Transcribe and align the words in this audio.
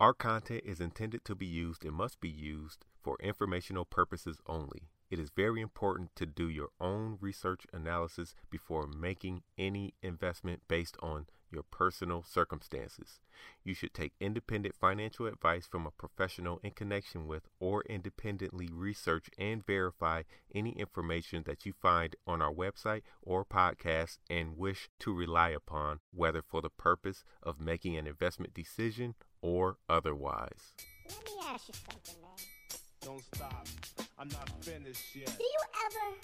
Our 0.00 0.14
content 0.14 0.62
is 0.64 0.80
intended 0.80 1.24
to 1.24 1.34
be 1.34 1.46
used 1.46 1.84
and 1.84 1.92
must 1.92 2.20
be 2.20 2.28
used 2.28 2.86
for 3.02 3.16
informational 3.20 3.84
purposes 3.84 4.40
only. 4.46 4.90
It 5.10 5.18
is 5.18 5.30
very 5.30 5.60
important 5.60 6.14
to 6.14 6.24
do 6.24 6.48
your 6.48 6.68
own 6.80 7.18
research 7.20 7.66
analysis 7.72 8.32
before 8.48 8.86
making 8.86 9.42
any 9.58 9.94
investment 10.00 10.62
based 10.68 10.96
on 11.02 11.26
your 11.50 11.62
personal 11.62 12.22
circumstances. 12.22 13.20
You 13.64 13.74
should 13.74 13.94
take 13.94 14.12
independent 14.20 14.74
financial 14.74 15.26
advice 15.26 15.66
from 15.66 15.86
a 15.86 15.90
professional 15.90 16.60
in 16.62 16.72
connection 16.72 17.26
with 17.26 17.48
or 17.60 17.82
independently 17.88 18.68
research 18.72 19.30
and 19.38 19.64
verify 19.64 20.22
any 20.54 20.70
information 20.78 21.44
that 21.46 21.64
you 21.64 21.72
find 21.72 22.16
on 22.26 22.42
our 22.42 22.52
website 22.52 23.02
or 23.22 23.44
podcast 23.44 24.18
and 24.28 24.56
wish 24.56 24.88
to 25.00 25.14
rely 25.14 25.50
upon, 25.50 26.00
whether 26.12 26.42
for 26.42 26.60
the 26.62 26.70
purpose 26.70 27.24
of 27.42 27.60
making 27.60 27.96
an 27.96 28.06
investment 28.06 28.54
decision 28.54 29.14
or 29.40 29.76
otherwise. 29.88 30.74
Let 31.08 31.24
me 31.24 31.32
ask 31.46 31.68
you 31.68 31.74
something, 31.90 32.22
man. 32.22 32.78
Don't 33.00 33.24
stop. 33.34 33.66
I'm 34.18 34.28
not 34.28 34.50
finished 34.64 35.14
yet. 35.14 35.26
Do 35.38 35.44
you 35.44 35.60
ever 35.86 36.16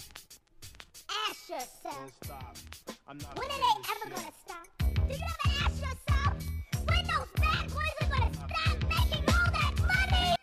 ask 1.28 1.48
yourself, 1.48 1.98
Don't 1.98 2.24
stop. 2.24 2.56
I'm 3.06 3.18
not 3.18 3.38
when 3.38 3.50
are 3.50 3.58
they 3.58 3.90
ever 3.92 4.14
gonna 4.14 4.32
stop? 4.44 4.73
Do 5.08 5.14
you 5.14 5.20
ever 5.22 5.48
ask 5.62 5.82
yourself 5.82 6.34
when 6.86 7.06
those 7.06 7.28
bad 7.36 7.70
boys 7.70 7.96
are 8.00 8.08
gonna 8.08 8.32
stop 8.32 8.76
making 8.88 9.24
all 9.28 9.50
that 9.52 9.72
money? 9.78 10.34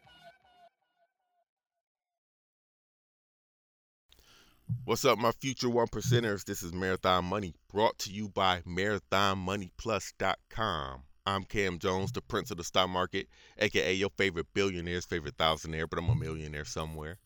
What's 4.86 5.04
up, 5.06 5.18
my 5.18 5.32
future 5.32 5.70
one 5.70 5.88
percenters? 5.88 6.46
This 6.46 6.62
is 6.62 6.74
Marathon 6.74 7.26
Money 7.26 7.56
brought 7.72 7.98
to 8.00 8.12
you 8.12 8.30
by 8.30 8.62
MarathonMoneyPlus.com. 8.62 11.04
I'm 11.26 11.44
Cam 11.46 11.80
Jones, 11.80 12.12
the 12.12 12.22
prince 12.22 12.52
of 12.52 12.58
the 12.58 12.64
stock 12.64 12.90
market, 12.90 13.28
aka 13.58 13.94
your 13.94 14.12
favorite 14.18 14.48
billionaire's 14.54 15.06
favorite 15.06 15.38
thousandaire, 15.38 15.90
but 15.90 15.98
I'm 15.98 16.10
a 16.10 16.16
millionaire 16.16 16.66
somewhere. 16.66 17.18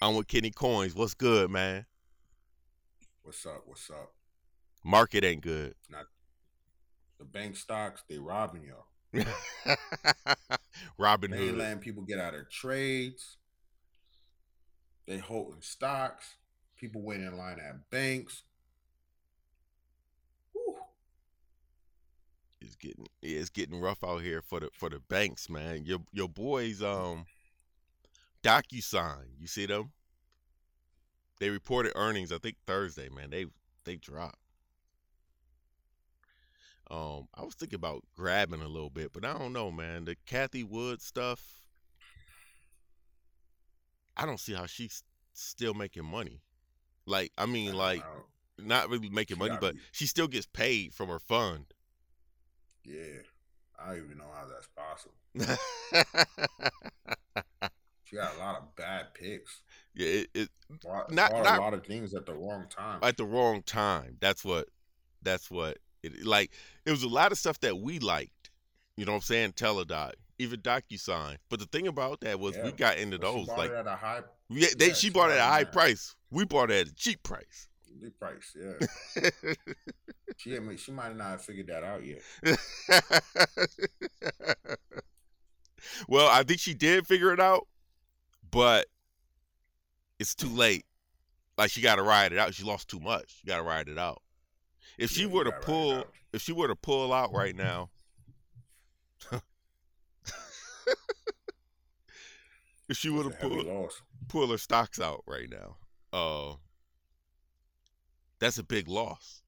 I'm 0.00 0.14
with 0.14 0.28
Kenny 0.28 0.52
Coins. 0.52 0.94
What's 0.94 1.14
good, 1.14 1.50
man? 1.50 1.86
What's 3.22 3.44
up? 3.46 3.62
What's 3.66 3.90
up? 3.90 4.12
Market 4.88 5.22
ain't 5.22 5.42
good. 5.42 5.74
The 7.18 7.24
bank 7.26 7.56
stocks, 7.56 8.02
they 8.08 8.16
robbing 8.16 8.62
y'all. 8.62 8.86
Robin 10.98 11.30
They 11.30 11.48
Hood. 11.48 11.80
people 11.82 12.04
get 12.04 12.18
out 12.18 12.32
of 12.34 12.48
trades. 12.50 13.36
They 15.06 15.18
holding 15.18 15.60
stocks. 15.60 16.36
People 16.78 17.02
waiting 17.02 17.26
in 17.26 17.36
line 17.36 17.58
at 17.58 17.90
banks. 17.90 18.44
Whew. 20.52 20.76
It's 22.62 22.76
getting 22.76 23.08
it's 23.20 23.50
getting 23.50 23.78
rough 23.80 24.02
out 24.02 24.22
here 24.22 24.40
for 24.40 24.60
the 24.60 24.70
for 24.72 24.88
the 24.88 25.00
banks, 25.00 25.50
man. 25.50 25.84
Your 25.84 25.98
your 26.12 26.30
boys, 26.30 26.82
um, 26.82 27.26
DocuSign. 28.42 29.24
You 29.38 29.48
see 29.48 29.66
them? 29.66 29.92
They 31.40 31.50
reported 31.50 31.92
earnings. 31.94 32.32
I 32.32 32.38
think 32.38 32.56
Thursday, 32.66 33.10
man. 33.10 33.28
They 33.28 33.46
they 33.84 33.96
dropped. 33.96 34.38
Um, 36.90 37.28
I 37.34 37.42
was 37.44 37.54
thinking 37.54 37.76
about 37.76 38.02
grabbing 38.16 38.62
a 38.62 38.68
little 38.68 38.90
bit, 38.90 39.12
but 39.12 39.24
I 39.24 39.36
don't 39.38 39.52
know, 39.52 39.70
man. 39.70 40.06
The 40.06 40.16
Cathie 40.26 40.64
Wood 40.64 41.00
stuff. 41.02 41.60
I 44.16 44.26
don't 44.26 44.40
see 44.40 44.54
how 44.54 44.66
she's 44.66 45.02
still 45.34 45.74
making 45.74 46.04
money. 46.04 46.40
Like, 47.06 47.30
I 47.38 47.46
mean, 47.46 47.74
like 47.74 48.02
don't- 48.58 48.90
really 48.90 49.08
making 49.10 49.36
She 49.36 49.38
money, 49.38 49.56
but 49.60 49.74
be- 49.74 49.80
she 49.92 50.06
still 50.06 50.28
gets 50.28 50.46
paid 50.46 50.92
from 50.94 51.08
her 51.08 51.18
fund. 51.18 51.66
yeah. 52.84 53.20
I 53.80 53.90
don't 53.94 54.06
even 54.06 54.18
know 54.18 54.24
how 54.34 54.46
that's 54.48 54.66
possible. 54.74 55.14
She 58.04 58.16
got 58.16 58.34
a 58.36 58.38
lot 58.38 58.56
of 58.56 58.74
bad 58.74 59.12
picks. 59.12 59.60
yeah, 59.94 60.06
it, 60.06 60.28
it 60.34 60.48
Bought, 60.82 61.10
Not- 61.12 61.30
bought 61.30 61.44
not- 61.44 61.58
a 61.58 61.60
lot 61.60 61.74
of 61.74 61.84
things 61.86 62.14
at 62.14 62.24
the 62.24 62.32
wrong 62.34 62.64
time. 62.70 63.00
at 63.02 63.18
the 63.18 63.26
wrong 63.26 63.62
time. 63.62 64.16
That's 64.18 64.42
what. 64.44 64.68
That's 65.22 65.50
what. 65.50 65.76
It 66.02 66.24
like. 66.24 66.50
It 66.84 66.90
was 66.90 67.02
a 67.02 67.08
lot 67.08 67.32
of 67.32 67.38
stuff 67.38 67.60
that 67.60 67.78
we 67.78 67.98
liked. 67.98 68.50
You 68.96 69.04
know 69.04 69.12
what 69.12 69.18
I'm 69.18 69.22
saying? 69.22 69.52
Teladoc, 69.52 70.14
even 70.38 70.60
DocuSign. 70.60 71.36
But 71.48 71.60
the 71.60 71.66
thing 71.66 71.86
about 71.86 72.20
that 72.22 72.40
was 72.40 72.56
we 72.64 72.72
got 72.72 72.98
into 72.98 73.18
those 73.18 73.46
like 73.48 73.70
at 73.70 73.86
a 73.86 73.94
high 73.94 74.22
yeah, 74.50 74.68
they 74.76 74.88
yeah, 74.88 74.92
she 74.94 75.06
she 75.06 75.10
bought 75.10 75.30
it 75.30 75.34
at 75.34 75.46
a 75.46 75.50
high 75.50 75.64
price. 75.64 76.14
We 76.30 76.44
bought 76.44 76.70
it 76.70 76.86
at 76.86 76.92
a 76.92 76.94
cheap 76.94 77.22
price. 77.22 77.68
the 78.00 78.10
price. 78.10 78.56
Yeah. 78.56 78.88
she 80.36 80.58
she 80.76 80.92
might 80.92 81.16
not 81.16 81.30
have 81.30 81.42
figured 81.42 81.66
that 81.68 81.84
out 81.84 82.02
yet. 82.04 82.22
well, 86.08 86.28
I 86.28 86.42
think 86.42 86.60
she 86.60 86.74
did 86.74 87.06
figure 87.06 87.32
it 87.32 87.40
out, 87.40 87.66
but 88.50 88.86
it's 90.18 90.34
too 90.34 90.48
late. 90.48 90.86
Like 91.58 91.70
she 91.70 91.82
got 91.82 91.96
to 91.96 92.02
ride 92.02 92.32
it 92.32 92.38
out. 92.38 92.54
She 92.54 92.64
lost 92.64 92.88
too 92.88 93.00
much. 93.00 93.40
She 93.40 93.46
got 93.46 93.58
to 93.58 93.62
ride 93.62 93.88
it 93.88 93.98
out. 93.98 94.22
If 94.98 95.10
she 95.10 95.22
Yeah, 95.22 95.26
were 95.28 95.44
to 95.44 95.50
gotta 95.50 95.56
ride 95.56 95.62
it 95.62 95.66
pull, 95.66 95.92
out. 95.98 96.14
if 96.32 96.42
she 96.42 96.52
were 96.52 96.68
to 96.68 96.76
pull 96.76 97.12
out 97.12 97.32
right 97.32 97.54
now, 97.54 97.90
if 102.88 102.96
she 102.96 103.10
were 103.10 103.24
to 103.24 103.30
pull 103.30 103.90
pull 104.28 104.48
her 104.48 104.58
stocks 104.58 105.00
out 105.00 105.22
right 105.26 105.48
now, 105.50 105.76
uh, 106.12 106.54
that's 108.38 108.58
a 108.58 108.64
big 108.64 108.88
loss. 108.88 109.42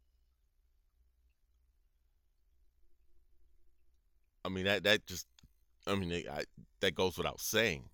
I 4.44 4.48
mean 4.48 4.64
that 4.64 4.84
that 4.84 5.06
just, 5.06 5.26
I 5.86 5.94
mean 5.94 6.12
it- 6.12 6.28
I, 6.28 6.44
that 6.80 6.94
goes 6.94 7.16
without 7.16 7.40
saying. 7.40 7.84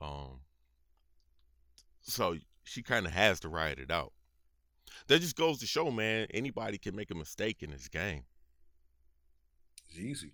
Um, 0.00 0.40
so 2.02 2.36
she 2.64 2.82
kind 2.82 3.06
of 3.06 3.12
has 3.12 3.40
to 3.40 3.48
ride 3.48 3.78
it 3.78 3.90
out. 3.90 4.12
That 5.06 5.20
just 5.20 5.36
goes 5.36 5.58
to 5.60 5.66
show, 5.66 5.90
man, 5.90 6.26
anybody 6.32 6.78
can 6.78 6.94
make 6.96 7.10
a 7.10 7.14
mistake 7.14 7.62
in 7.62 7.70
this 7.70 7.88
game. 7.88 8.24
It's 9.88 9.98
easy. 9.98 10.32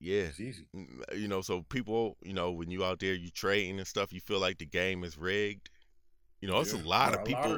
Yeah, 0.00 0.22
It's 0.22 0.40
easy. 0.40 0.66
Mm, 0.74 1.16
you 1.20 1.28
know, 1.28 1.42
so 1.42 1.62
people, 1.62 2.16
you 2.24 2.32
know, 2.32 2.50
when 2.50 2.70
you 2.72 2.84
out 2.84 2.98
there, 2.98 3.14
you 3.14 3.30
trading 3.30 3.78
and 3.78 3.86
stuff, 3.86 4.12
you 4.12 4.20
feel 4.20 4.40
like 4.40 4.58
the 4.58 4.66
game 4.66 5.04
is 5.04 5.16
rigged. 5.16 5.70
You 6.40 6.48
know, 6.48 6.58
it's 6.58 6.72
Yeah. 6.74 6.80
a 6.80 6.82
lot 6.82 7.14
of 7.14 7.24
people. 7.24 7.56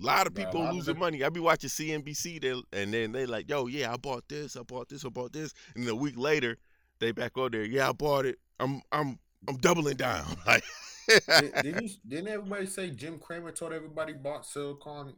A 0.00 0.04
lot 0.04 0.26
of 0.26 0.34
people 0.34 0.60
lot 0.62 0.74
losing 0.74 0.94
the- 0.94 1.00
money. 1.00 1.22
I 1.22 1.28
be 1.28 1.40
watching 1.40 1.68
CNBC, 1.70 2.38
they, 2.40 2.50
and 2.72 2.92
then 2.92 3.12
they 3.12 3.26
like, 3.26 3.48
"Yo, 3.48 3.66
yeah, 3.66 3.92
I 3.92 3.96
bought 3.96 4.26
this, 4.28 4.56
I 4.56 4.62
bought 4.62 4.88
this, 4.88 5.04
I 5.04 5.08
bought 5.10 5.32
this," 5.32 5.52
and 5.74 5.84
then 5.84 5.90
a 5.92 5.94
week 5.94 6.16
later, 6.16 6.56
they 6.98 7.12
back 7.12 7.36
on 7.38 7.52
there, 7.52 7.64
"Yeah, 7.64 7.90
I 7.90 7.92
bought 7.92 8.24
it. 8.26 8.38
I'm, 8.58 8.82
I'm, 8.90 9.18
I'm 9.46 9.56
doubling 9.58 9.96
down." 9.96 10.24
Like, 10.46 10.64
did, 11.08 11.54
did 11.62 11.82
you, 11.82 11.88
didn't 12.06 12.28
everybody 12.28 12.66
say 12.66 12.90
Jim 12.90 13.18
Cramer 13.18 13.52
told 13.52 13.72
everybody 13.72 14.12
bought 14.12 14.46
Silicon 14.46 15.14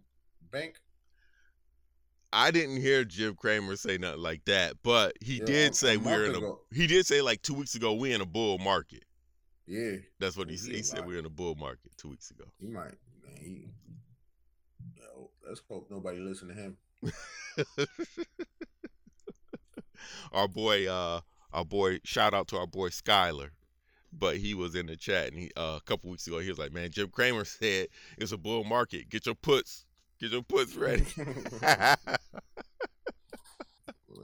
Bank? 0.51 0.77
I 2.33 2.51
didn't 2.51 2.81
hear 2.81 3.05
Jim 3.05 3.35
Cramer 3.35 3.77
say 3.77 3.97
nothing 3.99 4.21
like 4.21 4.45
that, 4.47 4.75
but 4.83 5.15
he 5.23 5.39
Yeah, 5.39 5.45
did 5.47 5.75
say 5.77 5.97
we're 5.97 6.27
in 6.27 6.35
a. 6.35 6.39
ago. 6.39 6.61
He 6.73 6.87
did 6.87 7.07
say 7.07 7.23
like 7.23 7.41
two 7.43 7.55
weeks 7.55 7.75
ago 7.75 7.95
we 7.95 8.13
in 8.13 8.21
a 8.21 8.27
bull 8.27 8.59
market. 8.59 9.05
Yeah, 9.67 9.97
That's 10.21 10.37
what 10.37 10.49
he 10.49 10.55
He 10.55 10.59
said. 10.59 10.75
He 10.75 10.83
said 10.83 11.07
we're 11.07 11.19
in 11.19 11.27
a 11.27 11.31
bull 11.31 11.55
market 11.57 11.93
two 11.97 12.09
weeks 12.11 12.31
ago. 12.31 12.45
he 12.61 12.67
might. 12.69 12.95
Man, 13.25 13.37
he, 13.41 13.69
yo, 14.97 15.31
let's 15.47 15.61
hope 15.69 15.89
nobody 15.91 16.19
listen 16.19 16.49
to 16.49 16.55
him. 16.55 16.77
our 20.33 20.49
boy, 20.49 20.87
uh, 20.89 21.21
our 21.53 21.65
boy, 21.65 21.99
shout 22.05 22.35
out 22.35 22.49
to 22.49 22.59
our 22.59 22.67
boy 22.67 22.89
Skyler. 22.91 23.51
But 24.19 24.37
he 24.39 24.55
was 24.55 24.75
in 24.75 24.87
the 24.87 24.97
chat 24.97 25.29
and 25.29 25.39
he 25.39 25.51
uh, 25.57 25.79
a 25.79 25.83
couple 25.85 26.11
weeks 26.11 26.27
ago 26.27 26.39
he 26.39 26.49
was 26.49 26.59
like, 26.59 26.73
"Man, 26.73 26.91
Jim 26.91 27.09
Cramer 27.09 27.45
said 27.45 27.89
it's 28.19 28.33
a 28.33 28.39
bull 28.39 28.65
market. 28.65 29.09
Get 29.11 29.27
your 29.27 29.35
puts, 29.35 29.85
get 30.21 30.31
your 30.33 30.43
puts 30.43 30.75
ready." 30.75 31.05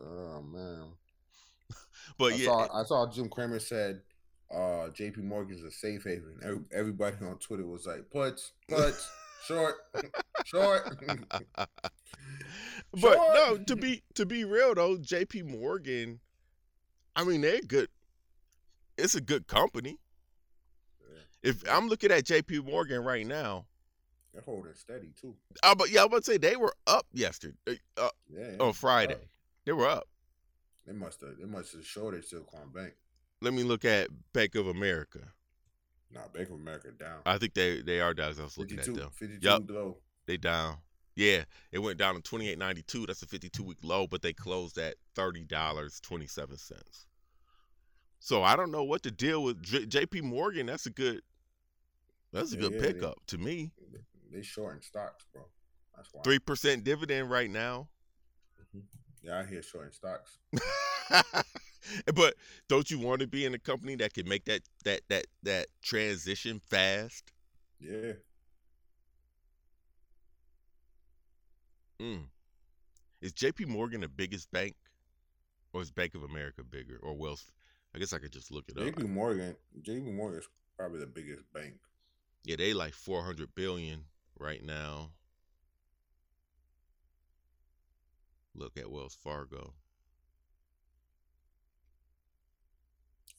Oh 0.04 0.42
man, 0.42 0.84
but 2.18 2.32
I 2.32 2.36
yeah, 2.36 2.44
saw 2.46 2.80
I 2.80 2.84
saw 2.84 3.10
Jim 3.10 3.28
Cramer 3.28 3.58
said 3.58 4.00
uh, 4.54 4.88
J.P. 4.90 5.22
Morgan's 5.22 5.62
a 5.62 5.70
safe 5.70 6.04
haven. 6.04 6.38
Every, 6.42 6.60
everybody 6.72 7.16
on 7.24 7.38
Twitter 7.38 7.66
was 7.66 7.86
like, 7.86 8.10
"Puts, 8.10 8.52
puts, 8.68 9.10
short, 9.46 9.76
short." 10.44 10.98
but 11.56 11.66
Sure. 12.96 13.34
no, 13.34 13.58
to 13.58 13.76
be 13.76 14.02
to 14.14 14.26
be 14.26 14.44
real 14.44 14.74
though, 14.74 14.96
J.P. 14.96 15.42
Morgan, 15.42 16.20
I 17.16 17.24
mean 17.24 17.40
they're 17.42 17.60
good. 17.60 17.88
It's 19.02 19.16
a 19.16 19.20
good 19.20 19.48
company. 19.48 19.98
Yeah. 21.00 21.50
If 21.50 21.64
I'm 21.68 21.88
looking 21.88 22.12
at 22.12 22.24
J.P. 22.24 22.60
Morgan 22.60 23.02
right 23.02 23.26
now, 23.26 23.66
They're 24.32 24.42
holding 24.42 24.74
steady 24.74 25.12
too. 25.20 25.34
uh, 25.64 25.74
but 25.74 25.90
yeah, 25.90 26.00
I'm 26.02 26.06
about 26.06 26.24
to 26.24 26.30
say 26.32 26.38
they 26.38 26.54
were 26.56 26.72
up 26.86 27.06
yesterday, 27.12 27.80
uh, 27.96 28.10
Yeah. 28.32 28.56
on 28.60 28.72
Friday. 28.74 29.28
They 29.64 29.72
were 29.72 29.88
up. 29.88 30.08
They 30.86 30.92
must 30.92 31.20
have. 31.20 31.36
They 31.38 31.46
must 31.46 31.72
have 31.72 31.84
showed 31.84 32.02
shorted 32.02 32.24
Silicon 32.24 32.70
Bank. 32.72 32.94
Let 33.40 33.54
me 33.54 33.64
look 33.64 33.84
at 33.84 34.08
Bank 34.32 34.54
of 34.54 34.68
America. 34.68 35.20
Nah, 36.12 36.28
Bank 36.28 36.48
of 36.50 36.54
America 36.54 36.92
down. 36.92 37.22
I 37.26 37.38
think 37.38 37.54
they 37.54 37.82
they 37.82 38.00
are 38.00 38.14
down. 38.14 38.34
I 38.38 38.42
was 38.44 38.56
looking 38.58 38.76
52, 38.76 38.92
at 38.92 38.98
them. 39.00 39.10
52 39.10 39.46
Yup. 39.46 39.70
low. 39.70 39.98
They 40.26 40.36
down. 40.36 40.78
Yeah, 41.16 41.44
it 41.72 41.80
went 41.80 41.98
down 41.98 42.14
to 42.14 42.22
twenty 42.22 42.48
eight 42.48 42.58
ninety 42.58 42.82
two. 42.82 43.04
That's 43.06 43.22
a 43.22 43.26
fifty 43.26 43.48
two 43.50 43.64
week 43.64 43.78
low, 43.82 44.06
but 44.06 44.22
they 44.22 44.32
closed 44.32 44.78
at 44.78 44.94
thirty 45.16 45.44
dollars 45.44 46.00
twenty 46.00 46.26
seven 46.26 46.56
cents. 46.56 47.06
So 48.24 48.44
I 48.44 48.54
don't 48.54 48.70
know 48.70 48.84
what 48.84 49.02
to 49.02 49.10
deal 49.10 49.42
with 49.42 49.60
J- 49.64 49.84
J.P. 49.84 50.20
Morgan. 50.20 50.66
That's 50.66 50.86
a 50.86 50.90
good. 50.90 51.22
That's 52.32 52.52
a 52.52 52.54
Yeah, 52.54 52.60
good 52.60 52.72
yeah, 52.74 52.78
they- 52.80 52.92
pickup 52.92 53.18
to 53.26 53.36
me. 53.38 53.72
They 54.30 54.42
shorting 54.42 54.80
stocks, 54.80 55.26
bro. 55.32 55.42
That's 55.96 56.08
why. 56.14 56.22
Three 56.22 56.38
percent 56.38 56.84
dividend 56.84 57.30
right 57.32 57.50
now. 57.50 57.88
Yeah, 59.24 59.40
I 59.40 59.44
hear 59.44 59.60
shorting 59.60 59.90
stocks. 59.90 60.38
but 62.14 62.34
don't 62.68 62.88
you 62.92 63.00
want 63.00 63.20
to 63.22 63.26
be 63.26 63.44
in 63.44 63.54
a 63.54 63.58
company 63.58 63.96
that 63.96 64.14
can 64.14 64.28
make 64.28 64.44
that 64.44 64.62
that 64.84 65.00
that 65.08 65.26
that 65.42 65.66
transition 65.82 66.60
fast? 66.64 67.32
Yeah. 67.80 68.12
Mm. 72.00 72.26
Is 73.20 73.32
J.P. 73.32 73.64
Morgan 73.64 74.00
the 74.02 74.08
biggest 74.08 74.48
bank, 74.52 74.76
or 75.72 75.82
is 75.82 75.90
Bank 75.90 76.14
of 76.14 76.22
America 76.22 76.62
bigger, 76.62 76.98
or 77.02 77.14
Wells? 77.14 77.50
I 77.94 77.98
guess 77.98 78.12
I 78.12 78.18
could 78.18 78.32
just 78.32 78.50
look 78.50 78.64
it 78.68 78.78
up. 78.78 78.84
JP 78.84 79.08
Morgan, 79.10 79.56
JP 79.82 80.14
Morgan 80.14 80.40
is 80.40 80.48
probably 80.78 81.00
the 81.00 81.06
biggest 81.06 81.42
bank. 81.52 81.74
Yeah, 82.44 82.56
they 82.56 82.72
like 82.74 82.94
four 82.94 83.22
hundred 83.24 83.54
billion 83.54 84.04
right 84.38 84.64
now. 84.64 85.10
Look 88.54 88.76
at 88.76 88.90
Wells 88.90 89.16
Fargo. 89.22 89.74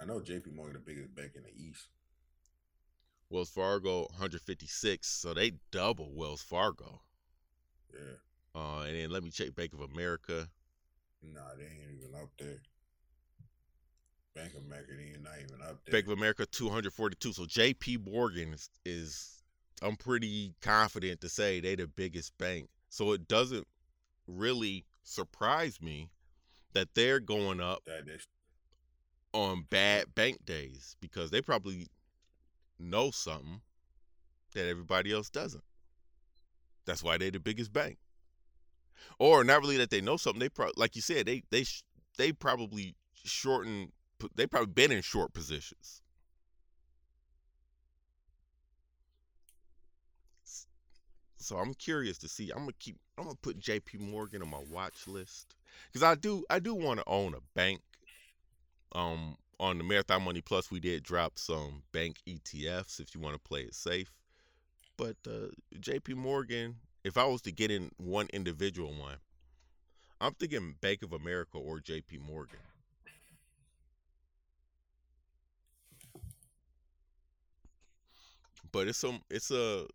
I 0.01 0.05
know 0.05 0.19
JP 0.19 0.55
Morgan 0.55 0.73
the 0.73 0.79
biggest 0.79 1.15
bank 1.15 1.33
in 1.35 1.44
the 1.44 1.53
East. 1.55 1.88
Wells 3.29 3.50
Fargo 3.50 4.01
156, 4.11 5.07
so 5.07 5.33
they 5.33 5.53
double 5.71 6.13
Wells 6.13 6.41
Fargo. 6.41 7.01
Yeah. 7.94 8.00
Uh, 8.55 8.81
and 8.81 8.95
then 8.95 9.09
let 9.09 9.23
me 9.23 9.31
check 9.31 9.55
Bank 9.55 9.73
of 9.73 9.81
America. 9.81 10.47
Nah, 11.23 11.55
they 11.57 11.63
ain't 11.63 11.97
even 11.97 12.15
up 12.15 12.29
there. 12.38 12.61
Bank 14.35 14.53
of 14.56 14.65
America, 14.65 14.94
not 15.21 15.33
even 15.38 15.62
up 15.62 15.77
there. 15.85 15.91
Bank 15.91 16.06
of 16.07 16.13
America 16.13 16.45
242. 16.45 17.33
So 17.33 17.44
JP 17.44 18.12
Morgan 18.12 18.53
is, 18.53 18.69
is 18.85 19.44
I'm 19.81 19.95
pretty 19.95 20.53
confident 20.62 21.21
to 21.21 21.30
say 21.30 21.59
they 21.59 21.75
the 21.75 21.88
biggest 21.88 22.38
bank. 22.38 22.69
So 22.89 23.12
it 23.12 23.27
doesn't 23.27 23.68
really 24.27 24.85
surprise 25.03 25.81
me 25.81 26.09
that 26.74 26.89
they're 26.95 27.19
going 27.19 27.59
up 27.62 27.88
on 29.33 29.65
bad 29.69 30.13
bank 30.15 30.45
days 30.45 30.95
because 31.00 31.31
they 31.31 31.41
probably 31.41 31.88
know 32.79 33.12
something 33.12 33.62
that 34.53 34.68
everybody 34.68 35.12
else 35.12 35.29
doesn't. 35.29 35.63
That's 36.86 37.03
why 37.03 37.18
they're 37.18 37.31
the 37.31 37.39
biggest 37.39 37.74
bank. 37.74 37.97
Or 39.19 39.44
not 39.44 39.62
really 39.62 39.77
that 39.77 39.89
they 39.89 40.01
know 40.01 40.18
something. 40.18 40.39
They 40.39 40.50
probably, 40.50 40.74
like 40.77 40.95
you 40.95 41.01
said, 41.01 41.25
they 41.25 41.44
they 41.50 41.63
sh- 41.63 41.83
they 42.18 42.31
probably 42.31 42.95
shorten. 43.24 43.91
They 44.36 44.48
probably 44.48 44.74
been 44.74 44.92
in 44.92 45.02
short 45.02 45.34
positions. 45.34 46.02
So 51.38 51.58
I'm 51.58 51.74
curious 51.74 52.18
to 52.20 52.30
see. 52.30 52.52
I'm 52.52 52.60
gonna 52.60 52.72
keep. 52.80 52.98
I'm 53.18 53.25
gonna 53.25 53.36
put 53.36 53.60
J.P. 53.60 53.98
Morgan 53.98 54.42
on 54.42 54.50
my 54.50 54.64
watch 54.72 55.08
list 55.08 55.56
because 55.92 56.02
I 56.04 56.16
do. 56.16 56.46
I 56.50 56.60
do 56.60 56.74
want 56.74 57.00
to 57.00 57.06
own 57.06 57.34
a 57.34 57.42
bank. 57.54 57.81
Um, 58.96 59.38
on 59.60 59.78
the 59.78 59.84
Marathon 59.84 60.24
Money 60.24 60.42
Plus, 60.42 60.72
we 60.72 60.80
did 60.80 61.04
drop 61.04 61.38
some 61.38 61.84
bank 61.92 62.18
ETFs 62.28 63.00
if 63.00 63.14
you 63.14 63.22
want 63.22 63.36
to 63.36 63.40
play 63.40 63.62
it 63.62 63.74
safe. 63.75 64.12
But 64.98 65.18
uh, 65.28 65.48
J.P. 65.80 66.14
Morgan, 66.14 66.78
if 67.04 67.18
I 67.18 67.25
was 67.25 67.42
to 67.44 67.52
get 67.52 67.72
in 67.72 67.92
one 67.98 68.28
individual 68.34 68.94
one, 68.94 69.18
I'm 70.22 70.34
thinking 70.34 70.75
Bank 70.80 71.02
of 71.02 71.12
America 71.12 71.58
or 71.58 71.80
J.P. 71.80 72.20
Morgan. 72.20 72.60
But 78.74 78.90
it's 78.90 78.98
some. 78.98 79.22
It's 79.30 79.52
a. 79.52 79.88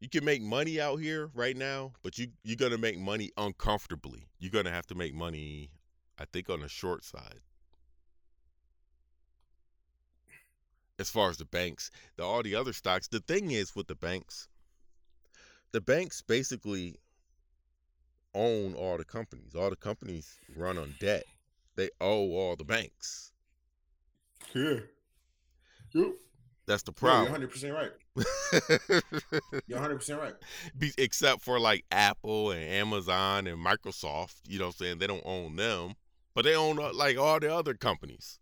You 0.00 0.08
can 0.08 0.24
make 0.24 0.40
money 0.40 0.80
out 0.80 0.96
here 0.96 1.30
right 1.34 1.56
now, 1.56 1.92
but 2.02 2.16
you 2.16 2.28
you're 2.42 2.56
gonna 2.56 2.78
make 2.78 2.98
money 2.98 3.30
uncomfortably. 3.36 4.28
You're 4.38 4.50
gonna 4.50 4.70
have 4.70 4.86
to 4.86 4.94
make 4.94 5.14
money, 5.14 5.70
I 6.18 6.24
think, 6.24 6.48
on 6.48 6.60
the 6.60 6.68
short 6.68 7.04
side. 7.04 7.40
as 10.98 11.10
far 11.10 11.30
as 11.30 11.36
the 11.36 11.44
banks, 11.44 11.90
the 12.16 12.22
all 12.22 12.42
the 12.42 12.54
other 12.54 12.72
stocks. 12.72 13.08
The 13.08 13.20
thing 13.20 13.50
is 13.50 13.74
with 13.74 13.88
the 13.88 13.94
banks, 13.94 14.48
the 15.72 15.80
banks 15.80 16.22
basically 16.22 16.96
own 18.34 18.74
all 18.74 18.96
the 18.96 19.04
companies. 19.04 19.54
All 19.54 19.70
the 19.70 19.76
companies 19.76 20.38
run 20.56 20.78
on 20.78 20.94
debt. 21.00 21.24
They 21.76 21.90
owe 22.00 22.32
all 22.32 22.56
the 22.56 22.64
banks. 22.64 23.32
Yeah. 24.54 24.80
Yep. 25.92 26.12
That's 26.66 26.82
the 26.82 26.92
Yeah, 27.02 27.14
you're 27.22 27.26
problem. 27.26 27.48
100% 27.48 27.74
right. 27.74 27.92
You're 29.66 29.80
100% 29.80 30.18
right. 30.18 30.34
Be- 30.78 30.92
Except 30.98 31.42
for 31.42 31.58
like 31.60 31.84
Apple 31.90 32.50
and 32.52 32.62
Amazon 32.62 33.46
and 33.46 33.64
Microsoft, 33.64 34.36
you 34.48 34.58
know 34.58 34.66
what 34.66 34.76
I'm 34.80 34.86
saying? 34.86 34.98
They 34.98 35.06
don't 35.06 35.22
own 35.26 35.56
them, 35.56 35.94
but 36.34 36.44
they 36.44 36.54
own 36.54 36.78
uh, 36.78 36.92
like 36.94 37.18
all 37.18 37.40
the 37.40 37.54
other 37.54 37.74
companies 37.74 38.38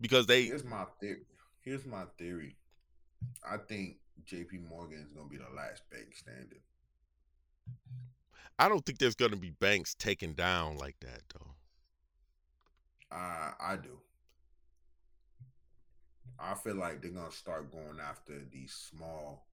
because 0.00 0.26
they 0.26 0.44
Here's 0.44 0.64
my 0.64 0.84
theory. 1.00 1.22
Here's 1.62 1.86
my 1.86 2.04
theory. 2.18 2.56
I 3.48 3.56
think 3.56 3.96
JP 4.26 4.68
Morgan 4.68 5.00
is 5.00 5.12
going 5.12 5.26
to 5.28 5.30
be 5.30 5.38
the 5.38 5.54
last 5.56 5.82
bank 5.90 6.14
standing. 6.14 6.60
I 8.58 8.68
don't 8.68 8.84
think 8.84 8.98
there's 8.98 9.14
going 9.14 9.30
to 9.32 9.36
be 9.36 9.50
banks 9.50 9.94
taken 9.94 10.34
down 10.34 10.76
like 10.76 10.96
that 11.00 11.22
though. 11.34 11.54
I 13.10 13.52
I 13.60 13.76
do. 13.76 13.98
I 16.38 16.54
feel 16.54 16.74
like 16.76 17.02
they're 17.02 17.10
gonna 17.10 17.30
start 17.32 17.70
going 17.70 17.98
after 18.00 18.34
these 18.52 18.72
small. 18.90 19.46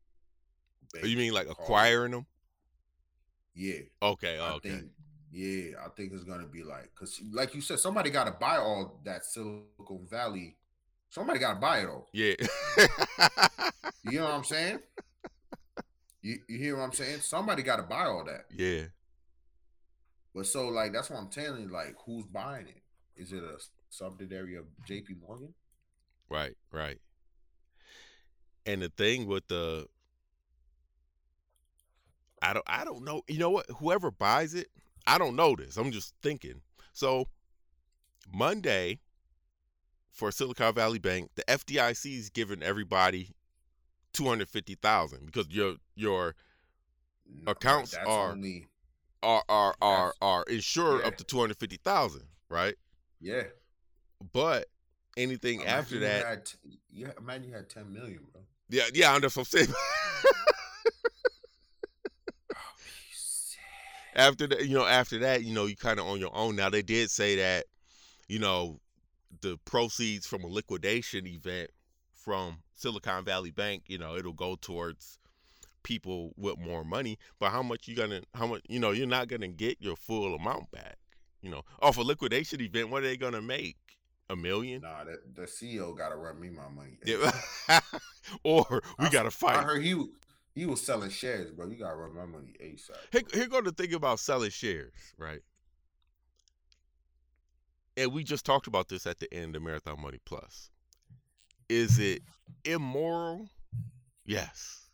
Oh, 1.01 1.05
You 1.05 1.17
mean 1.17 1.33
like 1.33 1.45
called- 1.47 1.57
acquiring 1.59 2.11
them? 2.11 2.25
Yeah, 3.53 3.81
Okay, 4.01 4.39
I 4.39 4.51
okay. 4.53 4.69
think. 4.69 4.91
Yeah, 5.31 5.85
I 5.85 5.89
think 5.89 6.13
it's 6.13 6.23
gonna 6.23 6.47
be 6.47 6.63
like, 6.63 6.93
cause 6.95 7.19
like 7.31 7.53
you 7.53 7.61
said, 7.61 7.79
somebody 7.79 8.09
got 8.09 8.23
to 8.25 8.31
buy 8.31 8.57
all 8.57 8.99
that 9.05 9.25
Silicon 9.25 10.07
Valley. 10.09 10.57
Somebody 11.09 11.39
got 11.39 11.55
to 11.55 11.59
buy 11.59 11.79
it 11.79 11.87
all. 11.87 12.07
Yeah. 12.13 12.35
You 14.03 14.19
know 14.19 14.25
what 14.25 14.33
I'm 14.33 14.43
saying? 14.45 14.79
You 16.21 16.39
you 16.47 16.57
hear 16.57 16.77
what 16.77 16.83
I'm 16.83 16.93
saying? 16.93 17.19
Somebody 17.19 17.61
got 17.63 17.75
to 17.75 17.83
buy 17.83 18.05
all 18.05 18.23
that. 18.25 18.45
yeah. 18.49 18.85
But 20.33 20.45
so 20.47 20.67
like 20.69 20.93
that's 20.93 21.09
what 21.09 21.19
I'm 21.19 21.29
telling 21.29 21.63
you. 21.63 21.67
Like, 21.69 21.95
who's 22.05 22.25
buying 22.25 22.67
it? 22.67 22.81
Is 23.15 23.33
it 23.33 23.43
a 23.43 23.57
subsidiary 23.89 24.55
of 24.55 24.65
J.P. 24.87 25.15
Morgan? 25.21 25.53
Right, 26.29 26.55
right. 26.71 26.97
And 28.65 28.81
the 28.81 28.89
thing 28.89 29.25
with 29.25 29.47
the 29.47 29.87
I 32.41 32.53
don't 32.53 32.65
I 32.67 32.85
don't 32.85 33.03
know. 33.03 33.23
You 33.27 33.39
know 33.39 33.49
what? 33.49 33.65
Whoever 33.79 34.11
buys 34.11 34.53
it, 34.53 34.67
I 35.07 35.17
don't 35.17 35.35
know 35.35 35.55
this. 35.55 35.77
I'm 35.77 35.91
just 35.91 36.13
thinking. 36.21 36.61
So 36.93 37.25
Monday 38.33 38.99
for 40.11 40.31
Silicon 40.31 40.73
Valley 40.73 40.99
Bank, 40.99 41.31
the 41.35 41.43
FDIC 41.43 42.17
is 42.17 42.29
giving 42.29 42.61
everybody 42.61 43.31
250,000 44.13 45.25
because 45.25 45.47
your 45.49 45.75
your 45.95 46.35
no, 47.25 47.51
accounts 47.51 47.93
are, 47.95 48.31
only 48.31 48.67
are 49.23 49.43
are 49.49 49.75
are 49.81 50.13
are 50.21 50.43
insured 50.43 51.01
Yeah. 51.01 51.07
up 51.07 51.17
to 51.17 51.23
250,000, 51.23 52.23
right? 52.49 52.75
yeah. 53.19 53.43
But 54.33 54.67
anything 55.17 55.61
Imagine 55.61 55.77
after 55.79 55.99
that, 55.99 56.45
t- 56.45 56.79
yeah, 56.91 57.11
imagine 57.17 57.49
you 57.49 57.55
had 57.55 57.69
10 57.69 57.91
million, 57.91 58.19
bro. 58.31 58.41
yeah, 58.69 58.83
yeah, 58.93 59.17
that's 59.19 59.35
what 59.35 59.47
I'm 59.53 59.59
saying. 59.59 59.73
after 64.15 64.47
that, 64.47 64.65
you 64.67 64.75
know, 64.75 64.85
after 64.85 65.19
that, 65.19 65.43
you 65.43 65.53
know, 65.53 65.65
you 65.65 65.75
kind 65.75 65.99
of 65.99 66.07
on 66.07 66.19
your 66.19 66.35
own. 66.35 66.55
Now 66.55 66.69
they 66.69 66.81
did 66.81 67.09
say 67.09 67.35
that, 67.37 67.65
you 68.27 68.39
know, 68.39 68.79
the 69.41 69.57
proceeds 69.65 70.27
from 70.27 70.43
a 70.43 70.47
liquidation 70.47 71.25
event 71.27 71.69
from 72.13 72.57
Silicon 72.75 73.23
Valley 73.23 73.51
Bank, 73.51 73.83
you 73.87 73.97
know, 73.97 74.15
it'll 74.15 74.33
go 74.33 74.55
towards 74.59 75.19
people 75.83 76.33
with 76.37 76.57
more 76.57 76.83
money. 76.83 77.17
But 77.39 77.51
how 77.51 77.63
much 77.63 77.87
you 77.87 77.95
gonna? 77.95 78.21
How 78.33 78.47
much? 78.47 78.61
You 78.67 78.79
know, 78.79 78.91
you're 78.91 79.07
not 79.07 79.27
gonna 79.27 79.47
get 79.47 79.77
your 79.79 79.95
full 79.95 80.35
amount 80.35 80.71
back. 80.71 80.97
You 81.41 81.49
know, 81.49 81.61
off 81.81 81.97
a 81.97 82.01
liquidation 82.01 82.61
event, 82.61 82.89
what 82.89 83.03
are 83.03 83.07
they 83.07 83.17
gonna 83.17 83.41
make? 83.41 83.77
A 84.29 84.35
million? 84.35 84.81
Nah, 84.81 85.03
the, 85.05 85.19
the 85.33 85.47
CEO 85.47 85.97
got 85.97 86.09
to 86.09 86.15
run 86.15 86.39
me 86.39 86.49
my 86.49 86.69
money. 86.69 86.97
Yeah. 87.03 87.31
or 88.43 88.81
we 88.99 89.05
I- 89.05 89.09
gotta 89.09 89.31
fight. 89.31 89.57
I 89.57 89.63
heard 89.63 89.83
he 89.83 90.01
he 90.53 90.65
was 90.65 90.81
selling 90.81 91.09
shares, 91.09 91.51
bro. 91.51 91.67
You 91.67 91.77
got 91.77 91.91
to 91.91 91.95
run 91.95 92.15
my 92.15 92.25
money 92.25 92.53
ASAP. 92.63 92.91
Here, 93.11 93.21
here 93.33 93.47
go 93.47 93.61
the 93.61 93.71
thing 93.71 93.93
about 93.93 94.19
selling 94.19 94.49
shares, 94.51 94.93
right? 95.17 95.41
And 97.97 98.13
we 98.13 98.23
just 98.23 98.45
talked 98.45 98.67
about 98.67 98.87
this 98.87 99.05
at 99.07 99.19
the 99.19 99.33
end 99.33 99.55
of 99.55 99.61
Marathon 99.61 100.01
Money 100.01 100.19
Plus. 100.25 100.69
Is 101.67 101.99
it 101.99 102.21
immoral? 102.63 103.49
Yes. 104.25 104.89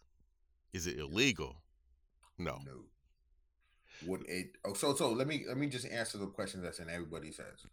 Is 0.73 0.87
it 0.87 0.97
illegal? 0.97 1.57
No. 2.37 2.59
No. 2.65 2.83
Would 4.07 4.27
it? 4.27 4.47
Oh, 4.65 4.73
so 4.73 4.93
so 4.95 5.11
let 5.11 5.27
me 5.27 5.45
let 5.47 5.57
me 5.57 5.67
just 5.67 5.87
answer 5.87 6.17
the 6.17 6.27
question 6.27 6.61
that's 6.61 6.79
in 6.79 6.89
everybody's 6.89 7.37
heads. 7.37 7.65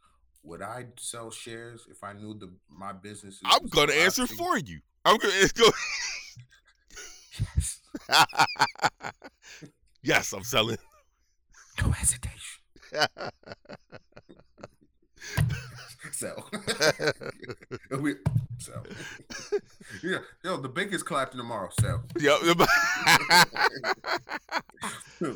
Would 0.44 0.62
I 0.62 0.86
sell 0.98 1.30
shares 1.30 1.86
if 1.90 2.02
I 2.02 2.12
knew 2.14 2.34
the 2.34 2.50
my 2.68 2.92
business? 2.92 3.34
is- 3.34 3.40
I'm 3.44 3.66
gonna 3.68 3.92
answer 3.92 4.26
collapsing? 4.26 4.36
for 4.36 4.58
you. 4.58 4.80
I'm 5.04 5.16
gonna 5.18 5.48
go. 5.54 5.70
Yes. 7.56 7.80
yes, 10.02 10.32
I'm 10.32 10.42
selling. 10.44 10.78
No 11.80 11.90
hesitation. 11.90 12.60
Sell. 16.10 16.48
we 18.00 18.14
sell. 18.58 18.84
yeah, 20.02 20.18
yo, 20.44 20.56
the 20.58 20.68
bankers 20.68 21.02
collapsing 21.02 21.38
tomorrow. 21.38 21.70
Sell. 21.80 22.02
yep. 22.20 22.38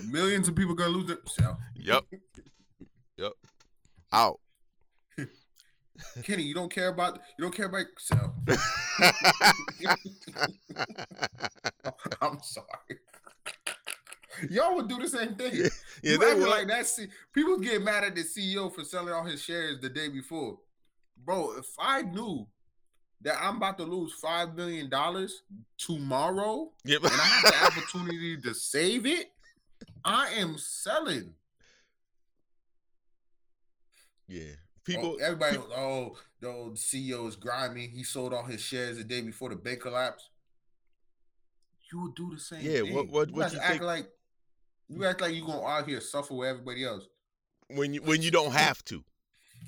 Millions 0.09 0.49
of 0.49 0.55
people 0.55 0.75
gonna 0.75 0.91
lose 0.91 1.09
it. 1.11 1.21
Sell. 1.29 1.59
yep. 1.75 2.05
Yep. 3.17 3.33
Out. 4.13 4.41
Kenny, 6.23 6.43
you 6.43 6.55
don't 6.55 6.73
care 6.73 6.89
about 6.89 7.21
you 7.39 7.43
don't 7.45 7.55
care 7.55 7.67
about 7.67 7.87
sell. 7.99 8.35
I'm 12.23 12.39
sorry. 12.43 12.99
Y'all 14.51 14.77
would 14.77 14.89
do 14.89 14.99
the 14.99 15.09
same 15.09 15.35
thing. 15.35 15.53
yeah, 15.55 15.69
you 16.03 16.19
they 16.19 16.35
will. 16.35 16.51
like 16.51 16.67
that. 16.69 16.87
C- 16.87 17.07
people 17.33 17.59
get 17.59 17.83
mad 17.83 18.05
at 18.05 18.15
the 18.15 18.23
CEO 18.23 18.73
for 18.75 18.85
selling 18.85 19.13
all 19.15 19.25
his 19.25 19.43
shares 19.43 19.81
the 19.81 19.89
day 19.89 20.09
before. 20.09 20.59
Bro, 21.25 21.57
if 21.59 21.67
I 21.79 22.03
knew 22.03 22.47
that 23.23 23.37
I'm 23.41 23.57
about 23.57 23.79
to 23.79 23.85
lose 23.85 24.13
five 24.13 24.55
million 24.55 24.91
dollars 24.91 25.43
tomorrow 25.79 26.71
Yep. 26.85 27.05
and 27.05 27.13
I 27.13 27.17
have 27.17 27.45
the 27.45 27.65
opportunity 27.81 28.37
to 28.43 28.55
save 28.55 29.07
it, 29.07 29.29
I 30.05 30.29
am 30.37 30.59
selling. 30.59 31.33
yeah. 34.29 34.53
People, 34.87 35.03
People. 35.15 35.19
everybody, 35.21 35.59
oh, 35.77 36.17
the 36.41 36.49
old 36.49 36.77
CEO 36.77 37.27
is 37.29 37.35
grimy. 37.37 37.89
He 37.89 38.05
sold 38.05 38.33
all 38.33 38.45
his 38.45 38.61
shares 38.61 38.99
the 38.99 39.05
day 39.05 39.21
before 39.21 39.49
the 39.51 39.57
bank 39.57 39.81
collapsed. 39.81 40.31
You 41.93 42.03
would 42.03 42.15
do 42.15 42.31
the 42.35 42.41
same. 42.41 42.61
Yeah, 42.63 42.83
thing. 42.83 42.95
what- 42.95 43.09
what- 43.09 43.29
you 43.31 43.35
what 43.35 43.53
you 43.53 43.59
act 43.59 43.71
think- 43.73 43.83
like? 43.83 44.13
You 44.89 45.05
act 45.05 45.21
like 45.21 45.35
you 45.35 45.45
gonna 45.45 45.67
out 45.67 45.89
here 45.89 46.01
suffer 46.01 46.35
with 46.35 46.49
everybody 46.49 46.85
else. 46.85 47.09
when 47.69 47.93
you 47.95 48.03
when 48.03 48.23
you 48.23 48.31
don't 48.31 48.53
have 48.53 48.85
to. 48.85 49.05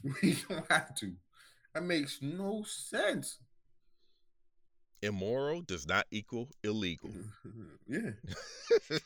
you 0.22 0.36
don't 0.48 0.70
have 0.70 0.94
to. 0.96 1.16
That 1.74 1.82
makes 1.82 2.22
no 2.22 2.62
sense. 2.64 3.38
Immoral 5.02 5.62
does 5.62 5.86
not 5.86 6.06
equal 6.12 6.48
illegal. 6.62 7.10
yeah, 7.88 8.10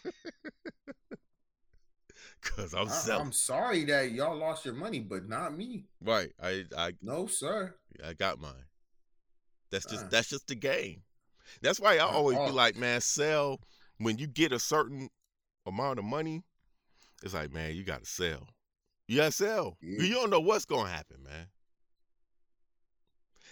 Cause 2.42 2.74
I'm 2.74 2.88
I, 2.88 2.90
selling. 2.90 3.26
am 3.26 3.32
sorry 3.32 3.84
that 3.84 4.10
y'all 4.10 4.36
lost 4.36 4.64
your 4.64 4.74
money, 4.74 4.98
but 5.00 5.28
not 5.28 5.56
me. 5.56 5.84
Right. 6.00 6.32
I 6.42 6.64
I 6.76 6.92
No, 7.00 7.26
sir. 7.26 7.74
I 8.04 8.14
got 8.14 8.40
mine. 8.40 8.66
That's 9.70 9.86
just 9.86 10.04
Uh. 10.06 10.08
that's 10.08 10.28
just 10.28 10.48
the 10.48 10.54
game. 10.56 11.02
That's 11.60 11.78
why 11.78 11.96
I 11.96 12.00
Uh, 12.00 12.08
always 12.08 12.38
be 12.38 12.44
uh. 12.44 12.52
like, 12.52 12.76
man, 12.76 13.00
sell 13.00 13.60
when 13.98 14.18
you 14.18 14.26
get 14.26 14.52
a 14.52 14.58
certain 14.58 15.08
amount 15.66 15.98
of 16.00 16.04
money. 16.04 16.42
It's 17.22 17.34
like, 17.34 17.52
man, 17.52 17.76
you 17.76 17.84
gotta 17.84 18.06
sell. 18.06 18.48
You 19.06 19.18
gotta 19.18 19.32
sell. 19.32 19.76
Yeah. 19.80 20.02
You 20.02 20.14
don't 20.14 20.30
know 20.30 20.40
what's 20.40 20.64
gonna 20.64 20.90
happen, 20.90 21.22
man. 21.22 21.46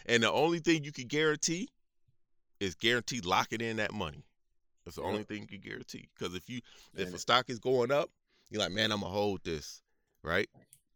And 0.07 0.23
the 0.23 0.33
only 0.33 0.59
thing 0.59 0.83
you 0.83 0.93
can 0.93 1.07
guarantee 1.07 1.69
is 2.59 2.75
guarantee 2.75 3.21
locking 3.21 3.61
in 3.61 3.77
that 3.77 3.93
money. 3.93 4.25
That's 4.85 4.97
the 4.97 5.03
only 5.03 5.23
thing 5.25 5.43
you 5.43 5.47
can 5.47 5.61
guarantee. 5.61 6.09
Because 6.19 6.35
if 6.35 6.49
you 6.49 6.61
if 6.95 7.07
And 7.07 7.15
a 7.15 7.19
stock 7.19 7.49
is 7.51 7.59
going 7.59 7.93
up, 7.93 8.11
you're 8.51 8.61
like, 8.61 8.73
man, 8.73 8.93
I'm 8.93 9.01
gonna 9.01 9.13
hold 9.13 9.43
this, 9.45 9.83
right? 10.23 10.49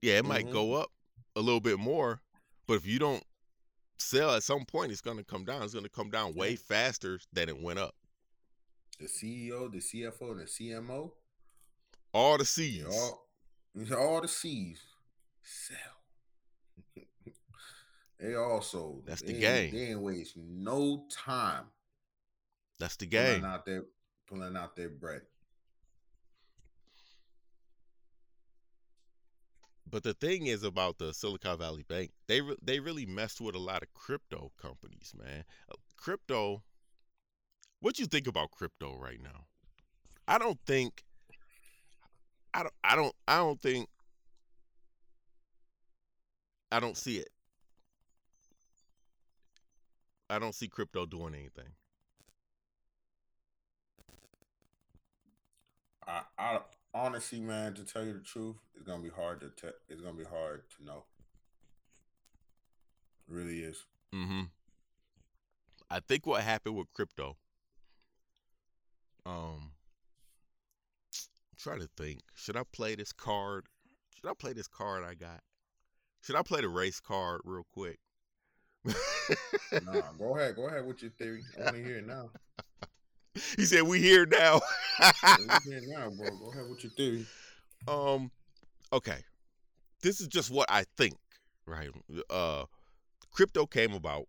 Yeah, 0.03 0.19
it 0.19 0.25
might 0.25 0.47
Mhm. 0.47 0.53
go 0.53 0.75
up 0.75 0.91
a 1.37 1.41
little 1.41 1.61
bit 1.61 1.79
more, 1.79 2.21
but 2.67 2.75
if 2.75 2.87
you 2.87 2.99
don't 2.99 3.25
sell 3.99 4.35
at 4.35 4.43
some 4.43 4.65
point, 4.67 4.93
it's 4.93 5.01
gonna 5.01 5.25
come 5.25 5.45
down. 5.45 5.63
It's 5.63 5.75
gonna 5.75 5.89
come 5.89 6.11
down 6.11 6.35
way 6.35 6.57
faster 6.57 7.19
than 7.33 7.49
it 7.49 7.61
went 7.61 7.79
up. 7.79 7.95
The 8.99 9.07
CEO, 9.09 9.69
the 9.69 9.81
CFO, 9.81 10.33
and 10.33 10.41
the 10.41 10.45
CMO, 10.47 11.17
All 12.13 12.39
the 12.39 12.45
C's. 12.45 12.85
all, 12.87 13.29
all 13.97 14.21
the 14.21 14.29
C's 14.29 14.81
sell. 15.43 15.77
they 18.19 18.35
all 18.35 18.61
sold. 18.63 19.07
That's 19.07 19.23
the 19.23 19.33
They 19.33 19.41
game. 19.41 19.73
They 19.75 19.91
ain't 19.91 20.01
waste 20.01 20.37
no 20.37 21.07
time 21.11 21.73
That's 22.79 22.97
the 22.97 23.07
game. 23.07 23.41
pulling 23.41 23.45
out 23.53 23.65
their 23.67 23.85
pulling 24.27 24.57
out 24.57 24.77
their 24.77 24.91
bread. 24.91 25.23
But 29.95 30.03
the 30.03 30.13
thing 30.13 30.49
is 30.49 30.65
about 30.65 30.99
the 30.99 31.15
Silicon 31.15 31.57
Valley 31.57 31.85
Bank, 31.89 32.11
they 32.27 32.41
re- 32.41 32.57
they 32.61 32.81
really 32.81 33.07
messed 33.07 33.41
with 33.41 33.55
a 33.55 33.61
lot 33.61 33.85
of 33.85 33.95
crypto 33.95 34.51
companies, 34.61 35.15
man. 35.17 35.45
Uh, 35.71 35.77
Crypto. 35.97 36.65
What 37.79 38.01
you 38.01 38.07
think 38.07 38.27
about 38.27 38.51
crypto 38.51 38.99
right 38.99 39.23
now? 39.23 39.45
I 40.27 40.39
don't 40.39 40.59
think. 40.67 41.05
I 42.53 42.65
don't. 42.65 42.75
I 42.83 42.97
don't. 42.97 43.15
I 43.29 43.37
don't 43.37 43.63
think. 43.63 43.89
I 46.73 46.81
don't 46.81 46.97
see 46.97 47.19
it. 47.19 47.29
I 50.29 50.41
don't 50.41 50.57
see 50.57 50.67
crypto 50.67 51.07
doing 51.07 51.35
anything. 51.35 51.71
I, 56.05 56.23
I 56.37 56.59
honestly, 56.95 57.41
man, 57.41 57.75
to 57.75 57.85
tell 57.85 58.05
you 58.05 58.13
the 58.13 58.21
truth, 58.21 58.57
it's 58.75 58.87
gonna 58.87 59.03
be 59.03 59.11
hard 59.11 59.41
to 59.41 59.51
te- 59.51 59.77
it's 59.89 60.01
gonna 60.01 60.17
be 60.17 60.25
hard 60.25 60.63
to 60.79 60.85
know. 60.85 61.05
It 63.29 63.35
really 63.35 63.61
is. 63.61 63.85
Mm-hmm. 64.15 64.43
I 65.91 66.01
think 66.01 66.27
what 66.27 66.43
happened 66.43 66.77
with 66.77 66.93
crypto. 66.95 67.37
Um, 69.27 69.73
I'm 71.13 71.59
trying 71.59 71.81
to 71.81 71.89
think. 71.97 72.21
Should 72.35 72.57
I 72.57 72.63
play 72.73 72.95
this 72.95 73.13
card? 73.13 73.67
Should 74.17 74.31
I 74.31 74.35
play 74.39 74.53
this 74.53 74.69
card 74.69 75.05
I 75.05 75.15
got? 75.15 75.41
Should 76.23 76.37
I 76.37 76.43
play 76.43 76.61
the 76.61 76.69
race 76.69 77.01
card 77.01 77.41
real 77.45 77.67
quick? 77.73 77.99
Nah, 79.85 80.13
go 80.19 80.37
ahead, 80.37 80.55
go 80.55 80.69
ahead 80.69 80.87
with 80.87 81.03
your 81.03 81.11
theory. 81.13 81.43
I 81.59 81.65
want 81.65 81.77
to 81.77 81.83
hear 81.83 81.97
it 81.97 82.07
now. 82.07 82.31
he 83.57 83.65
said, 83.65 83.83
"We 83.83 84.01
here 84.01 84.27
now." 84.27 84.61
Wanna 85.23 85.61
hear 85.65 85.81
now, 85.87 86.11
bro. 86.11 86.31
Go 86.39 86.51
ahead 86.53 86.69
with 86.69 86.85
your 86.85 86.93
theory. 86.93 87.27
um, 87.89 88.31
okay. 88.93 89.19
This 90.03 90.21
is 90.21 90.29
just 90.29 90.51
what 90.51 90.71
I 90.71 90.85
think. 90.97 91.17
Right. 91.67 91.91
Uh, 92.31 92.65
crypto 93.33 93.67
came 93.67 93.93
about. 93.95 94.27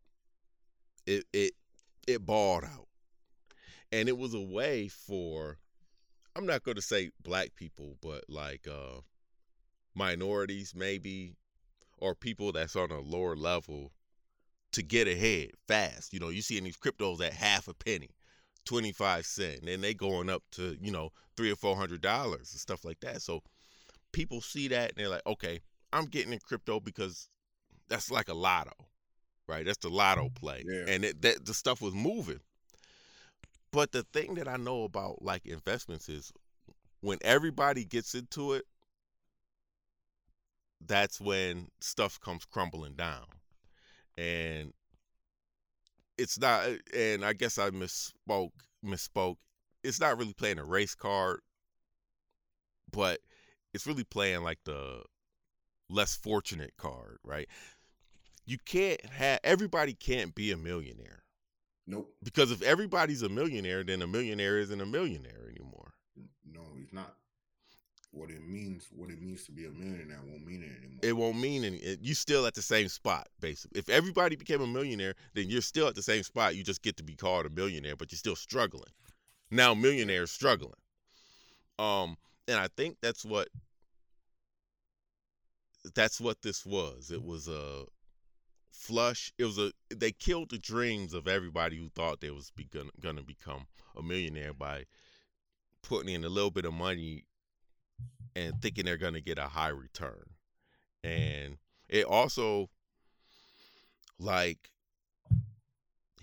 It 1.08 1.26
it 1.34 1.54
it 2.08 2.26
balled 2.26 2.64
out, 2.66 2.88
and 3.92 4.08
it 4.10 4.18
was 4.18 4.34
a 4.34 4.40
way 4.42 4.88
for. 4.88 5.58
I'm 6.36 6.46
not 6.46 6.64
going 6.64 6.76
to 6.76 6.82
say 6.82 7.12
black 7.24 7.56
people, 7.56 7.98
but 8.02 8.24
like 8.30 8.68
uh, 8.68 9.02
minorities, 9.96 10.74
maybe, 10.76 11.36
or 12.00 12.16
people 12.16 12.52
that's 12.52 12.76
on 12.76 12.92
a 12.92 13.00
lower 13.00 13.36
level, 13.36 13.92
to 14.74 14.84
get 14.84 15.08
ahead 15.08 15.52
fast. 15.68 16.14
You 16.14 16.20
know, 16.20 16.30
you 16.30 16.42
see 16.42 16.58
in 16.58 16.64
these 16.64 16.78
cryptos 16.78 17.22
at 17.22 17.34
half 17.34 17.68
a 17.68 17.74
penny, 17.74 18.12
twenty 18.66 18.92
five 18.92 19.26
cent, 19.26 19.68
and 19.68 19.84
they 19.84 19.94
going 19.94 20.30
up 20.30 20.44
to 20.54 20.78
you 20.82 20.92
know 20.92 21.12
three 21.38 21.52
or 21.52 21.56
four 21.56 21.76
hundred 21.76 22.02
dollars 22.02 22.52
and 22.52 22.60
stuff 22.60 22.86
like 22.86 23.00
that. 23.02 23.22
So 23.22 23.42
people 24.14 24.42
see 24.42 24.68
that 24.70 24.90
and 24.92 24.98
they're 24.98 25.10
like, 25.10 25.26
okay, 25.28 25.62
I'm 25.94 26.06
getting 26.06 26.34
in 26.34 26.40
crypto 26.40 26.80
because 26.80 27.30
that's 27.90 28.12
like 28.12 28.30
a 28.30 28.34
lotto, 28.34 28.74
right? 29.48 29.66
That's 29.66 29.80
the 29.80 29.90
lotto 29.90 30.30
play, 30.36 30.64
Yeah. 30.68 30.86
and 30.88 31.06
it, 31.06 31.22
that 31.22 31.46
the 31.46 31.54
stuff 31.54 31.82
was 31.82 31.94
moving. 31.94 32.40
But 33.72 33.92
the 33.92 34.04
thing 34.04 34.36
that 34.36 34.48
I 34.48 34.58
know 34.58 34.84
about 34.84 35.22
like 35.22 35.46
investments 35.46 36.10
is 36.10 36.32
when 37.02 37.20
everybody 37.22 37.86
gets 37.86 38.16
into 38.16 38.54
it, 38.54 38.66
that's 40.86 41.20
when 41.20 41.70
stuff 41.80 42.20
comes 42.20 42.46
crumbling 42.46 42.96
down. 42.96 43.26
And 44.18 44.74
it's 46.18 46.40
not 46.40 46.66
uh, 46.66 46.76
and 46.96 47.26
I 47.26 47.34
guess 47.34 47.58
I 47.58 47.70
misspoke 47.70 48.52
misspoke. 48.84 49.38
It's 49.84 50.00
not 50.00 50.18
really 50.18 50.34
playing 50.34 50.60
a 50.60 50.66
race 50.66 50.96
card, 50.96 51.42
but 52.92 53.20
it's 53.74 53.86
really 53.86 54.04
playing 54.04 54.44
like 54.44 54.60
the 54.66 55.04
less 55.90 56.16
fortunate 56.16 56.74
card, 56.78 57.18
right? 57.24 57.48
You 58.46 58.58
can't 58.66 59.04
have 59.06 59.40
everybody 59.44 59.94
can't 59.94 60.34
be 60.34 60.52
a 60.52 60.58
millionaire. 60.58 61.24
Nope. 61.88 62.16
Because 62.24 62.52
if 62.52 62.62
everybody's 62.64 63.22
a 63.22 63.30
millionaire, 63.30 63.84
then 63.84 64.02
a 64.02 64.08
millionaire 64.08 64.58
isn't 64.58 64.82
a 64.82 64.86
millionaire 64.86 65.50
anymore. 65.50 65.94
No, 66.52 66.62
he's 66.76 66.92
not. 66.92 67.16
What 68.16 68.30
it 68.30 68.48
means, 68.48 68.88
what 68.96 69.10
it 69.10 69.22
means 69.22 69.44
to 69.44 69.52
be 69.52 69.66
a 69.66 69.70
millionaire, 69.70 70.20
won't 70.26 70.48
mean 70.48 70.64
it 70.64 70.72
anymore. 70.80 71.00
It 71.04 71.12
won't 71.12 71.38
mean 71.38 71.66
any. 71.66 71.78
It, 71.78 72.00
you 72.02 72.14
still 72.14 72.46
at 72.46 72.54
the 72.54 72.62
same 72.62 72.88
spot, 72.88 73.28
basically. 73.42 73.78
If 73.78 73.90
everybody 73.90 74.38
became 74.38 74.62
a 74.62 74.68
millionaire, 74.68 75.16
then 75.34 75.50
you're 75.50 75.62
still 75.62 75.90
at 75.90 75.96
the 75.96 76.02
same 76.02 76.24
spot. 76.24 76.56
You 76.56 76.64
just 76.64 76.82
get 76.82 76.96
to 76.96 77.04
be 77.04 77.16
called 77.16 77.46
a 77.46 77.50
millionaire, 77.50 77.98
but 77.98 78.14
you're 78.14 78.18
still 78.18 78.38
struggling. 78.38 78.92
Now 79.52 79.74
millionaires 79.74 80.32
struggling. 80.32 80.80
Um, 81.78 82.16
and 82.48 82.58
I 82.58 82.70
think 82.78 82.98
that's 83.02 83.26
what 83.26 83.50
that's 85.94 86.22
what 86.22 86.42
this 86.42 86.66
was. 86.66 87.12
It 87.12 87.24
was 87.24 87.50
a 87.50 87.84
flush. 88.72 89.34
It 89.38 89.44
was 89.44 89.58
a 89.58 89.72
they 89.94 90.14
killed 90.14 90.52
the 90.52 90.58
dreams 90.58 91.14
of 91.14 91.28
everybody 91.28 91.78
who 91.78 91.90
thought 91.90 92.22
they 92.22 92.32
was 92.32 92.52
be 92.56 92.64
gonna, 92.64 92.92
gonna 93.02 93.24
become 93.24 93.68
a 93.98 94.02
millionaire 94.02 94.54
by 94.54 94.86
putting 95.84 96.14
in 96.14 96.24
a 96.24 96.30
little 96.30 96.52
bit 96.52 96.66
of 96.66 96.74
money 96.74 97.26
and 98.36 98.62
thinking 98.62 98.86
they're 98.86 98.98
gonna 98.98 99.22
get 99.22 99.38
a 99.38 99.48
high 99.48 99.70
return. 99.70 100.25
Mm-hmm. 101.06 101.22
And 101.22 101.58
it 101.89 102.06
also 102.06 102.70
like 104.20 104.72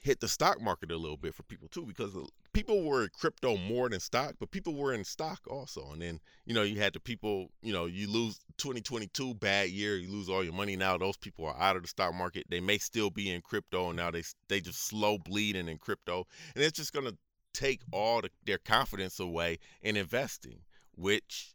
hit 0.02 0.18
the 0.18 0.28
stock 0.28 0.60
market 0.60 0.90
a 0.90 0.96
little 0.96 1.16
bit 1.16 1.34
for 1.34 1.44
people 1.44 1.68
too 1.68 1.86
because 1.86 2.16
people 2.52 2.82
were 2.82 3.04
in 3.04 3.10
crypto 3.16 3.56
more 3.56 3.88
than 3.88 4.00
stock 4.00 4.34
but 4.40 4.50
people 4.50 4.74
were 4.74 4.92
in 4.92 5.04
stock 5.04 5.40
also. 5.48 5.90
And 5.92 6.02
then 6.02 6.20
you 6.44 6.54
know 6.54 6.62
you 6.62 6.80
had 6.80 6.92
the 6.92 7.00
people 7.00 7.50
you 7.62 7.72
know 7.72 7.86
you 7.86 8.10
lose 8.10 8.40
2022 8.58 9.34
bad 9.34 9.70
year 9.70 9.96
you 9.96 10.10
lose 10.10 10.28
all 10.28 10.42
your 10.42 10.52
money. 10.52 10.76
Now 10.76 10.98
those 10.98 11.16
people 11.16 11.46
are 11.46 11.58
out 11.58 11.76
of 11.76 11.82
the 11.82 11.88
stock 11.88 12.14
market. 12.14 12.46
They 12.50 12.60
may 12.60 12.78
still 12.78 13.10
be 13.10 13.30
in 13.30 13.42
crypto 13.42 13.88
and 13.88 13.96
now 13.96 14.10
they 14.10 14.24
they 14.48 14.60
just 14.60 14.86
slow 14.86 15.18
bleeding 15.18 15.68
in 15.68 15.78
crypto. 15.78 16.26
And 16.54 16.64
it's 16.64 16.76
just 16.76 16.92
going 16.92 17.06
to 17.06 17.16
take 17.54 17.82
all 17.92 18.22
the, 18.22 18.30
their 18.46 18.58
confidence 18.58 19.20
away 19.20 19.58
in 19.82 19.96
investing 19.96 20.60
which 20.94 21.54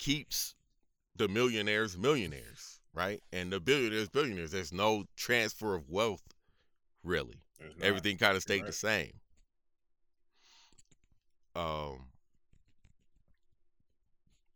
keeps 0.00 0.56
the 1.14 1.28
millionaires 1.28 1.96
millionaires 1.96 2.80
right 2.92 3.22
and 3.32 3.52
the 3.52 3.60
billionaires 3.60 4.08
billionaires 4.08 4.50
there's 4.50 4.72
no 4.72 5.04
transfer 5.16 5.76
of 5.76 5.88
wealth 5.88 6.24
really 7.04 7.40
everything 7.82 8.16
kind 8.16 8.36
of 8.36 8.42
stayed 8.42 8.66
the 8.66 8.72
same. 8.72 9.12
Um, 11.54 12.06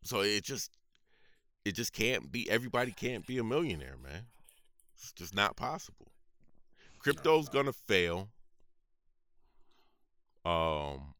so 0.02 0.20
it 0.20 0.44
just 0.44 0.70
it 1.64 1.72
just 1.74 1.92
can't 1.92 2.30
be 2.30 2.48
everybody 2.48 2.92
can't 2.92 3.26
be 3.26 3.38
a 3.38 3.44
millionaire, 3.44 3.96
man. 4.02 4.26
It's 4.96 5.12
just 5.12 5.34
not 5.34 5.56
possible. 5.56 6.12
Crypto's 6.98 7.48
gonna 7.48 7.72
fail. 7.72 8.28
Um, 10.44 11.14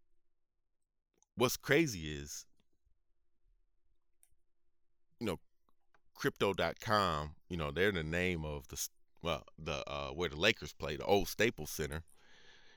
what's 1.36 1.56
crazy 1.56 2.12
is, 2.12 2.46
you 5.20 5.26
know, 5.26 5.38
crypto.com, 6.14 7.34
you 7.48 7.56
know, 7.56 7.70
they're 7.70 7.92
the 7.92 8.02
name 8.02 8.44
of 8.44 8.68
the 8.68 8.88
well, 9.22 9.44
the 9.58 9.82
uh 9.88 10.10
where 10.10 10.28
the 10.28 10.36
Lakers 10.36 10.72
play, 10.72 10.96
the 10.96 11.04
old 11.04 11.28
Staples 11.28 11.70
Center. 11.70 12.02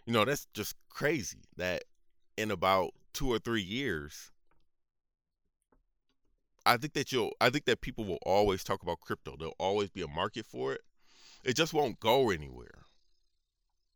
You 0.05 0.13
know, 0.13 0.23
that's 0.25 0.47
just 0.53 0.75
crazy 0.89 1.39
that 1.57 1.83
in 2.37 2.51
about 2.51 2.91
2 3.13 3.31
or 3.31 3.39
3 3.39 3.61
years 3.61 4.31
I 6.67 6.75
think 6.75 6.93
that 6.93 7.13
you'll 7.13 7.31
I 7.39 7.49
think 7.49 7.65
that 7.65 7.79
people 7.79 8.03
will 8.03 8.19
always 8.25 8.63
talk 8.63 8.83
about 8.83 8.99
crypto. 8.99 9.35
There'll 9.37 9.55
always 9.57 9.89
be 9.89 10.01
a 10.01 10.07
market 10.07 10.45
for 10.45 10.73
it. 10.73 10.81
It 11.45 11.55
just 11.55 11.73
won't 11.73 11.99
go 12.01 12.29
anywhere. 12.29 12.83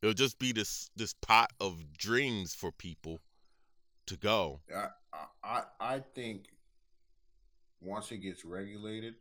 It'll 0.02 0.14
just 0.14 0.40
be 0.40 0.54
this 0.54 0.90
this 0.96 1.14
pot 1.14 1.52
of 1.60 1.98
dreams 1.98 2.56
for 2.56 2.72
people 2.72 3.20
to 4.06 4.16
go. 4.16 4.62
I, 4.74 4.88
I 5.14 5.26
I 5.44 5.64
I 5.82 6.00
think 6.16 6.46
once 7.82 8.12
it 8.12 8.18
gets 8.20 8.46
regulated, 8.46 9.16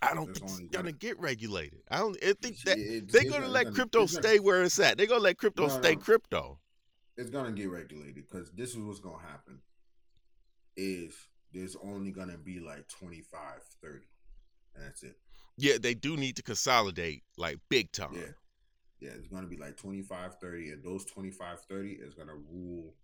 I 0.00 0.14
don't 0.14 0.26
think 0.26 0.44
it's 0.44 0.56
gonna 0.58 0.68
gonna- 0.68 0.92
get 0.92 1.18
regulated. 1.18 1.82
I 1.90 1.98
don't 1.98 2.16
I 2.24 2.32
think 2.34 2.58
that 2.62 2.76
they're 3.10 3.28
gonna 3.30 3.48
let 3.48 3.64
gonna- 3.64 3.74
crypto 3.76 3.98
gonna- 4.06 4.08
stay 4.08 4.38
where 4.38 4.62
it's 4.62 4.78
at. 4.78 4.96
They're 4.96 5.06
gonna 5.08 5.20
let 5.24 5.38
crypto 5.38 5.66
No, 5.66 5.78
stay 5.80 5.94
no. 5.96 6.00
crypto. 6.00 6.60
It's 7.16 7.30
gonna 7.30 7.52
get 7.52 7.68
regulated 7.68 8.14
because 8.14 8.52
this 8.52 8.70
is 8.70 8.76
what's 8.78 9.00
gonna 9.00 9.18
happen. 9.26 9.60
Is 10.76 11.14
there's 11.52 11.74
only 11.76 12.12
gonna 12.12 12.38
be 12.38 12.60
like 12.60 12.88
25, 12.88 13.62
30. 13.82 14.06
and 14.74 14.84
that's 14.86 15.02
it. 15.02 15.18
Yeah, 15.56 15.78
they 15.78 15.94
do 15.94 16.16
need 16.16 16.36
to 16.36 16.42
consolidate 16.42 17.24
like 17.36 17.58
big 17.68 17.90
time. 17.90 18.14
Yeah. 18.14 18.32
Yeah, 19.00 19.10
it's 19.10 19.26
going 19.28 19.42
to 19.42 19.48
be 19.48 19.56
like 19.56 19.76
25, 19.76 20.38
30, 20.40 20.70
and 20.70 20.82
those 20.84 21.04
25, 21.04 21.60
30 21.68 21.92
is 21.94 22.14
going 22.14 22.28
to 22.28 22.34
rule. 22.34 22.94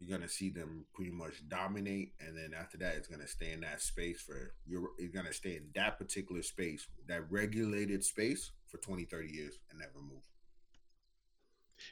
You're 0.00 0.10
going 0.18 0.28
to 0.28 0.32
see 0.34 0.50
them 0.50 0.84
pretty 0.92 1.12
much 1.12 1.48
dominate, 1.48 2.12
and 2.20 2.36
then 2.36 2.52
after 2.58 2.76
that, 2.78 2.96
it's 2.96 3.08
going 3.08 3.20
to 3.20 3.28
stay 3.28 3.52
in 3.52 3.60
that 3.60 3.80
space 3.80 4.20
for 4.20 4.52
you're. 4.66 4.90
It's 4.98 5.14
going 5.14 5.26
to 5.26 5.32
stay 5.32 5.56
in 5.56 5.68
that 5.74 5.98
particular 5.98 6.42
space, 6.42 6.86
that 7.06 7.30
regulated 7.30 8.04
space, 8.04 8.50
for 8.66 8.78
20, 8.78 9.04
30 9.04 9.32
years 9.32 9.58
and 9.70 9.78
never 9.78 10.00
move. 10.02 10.22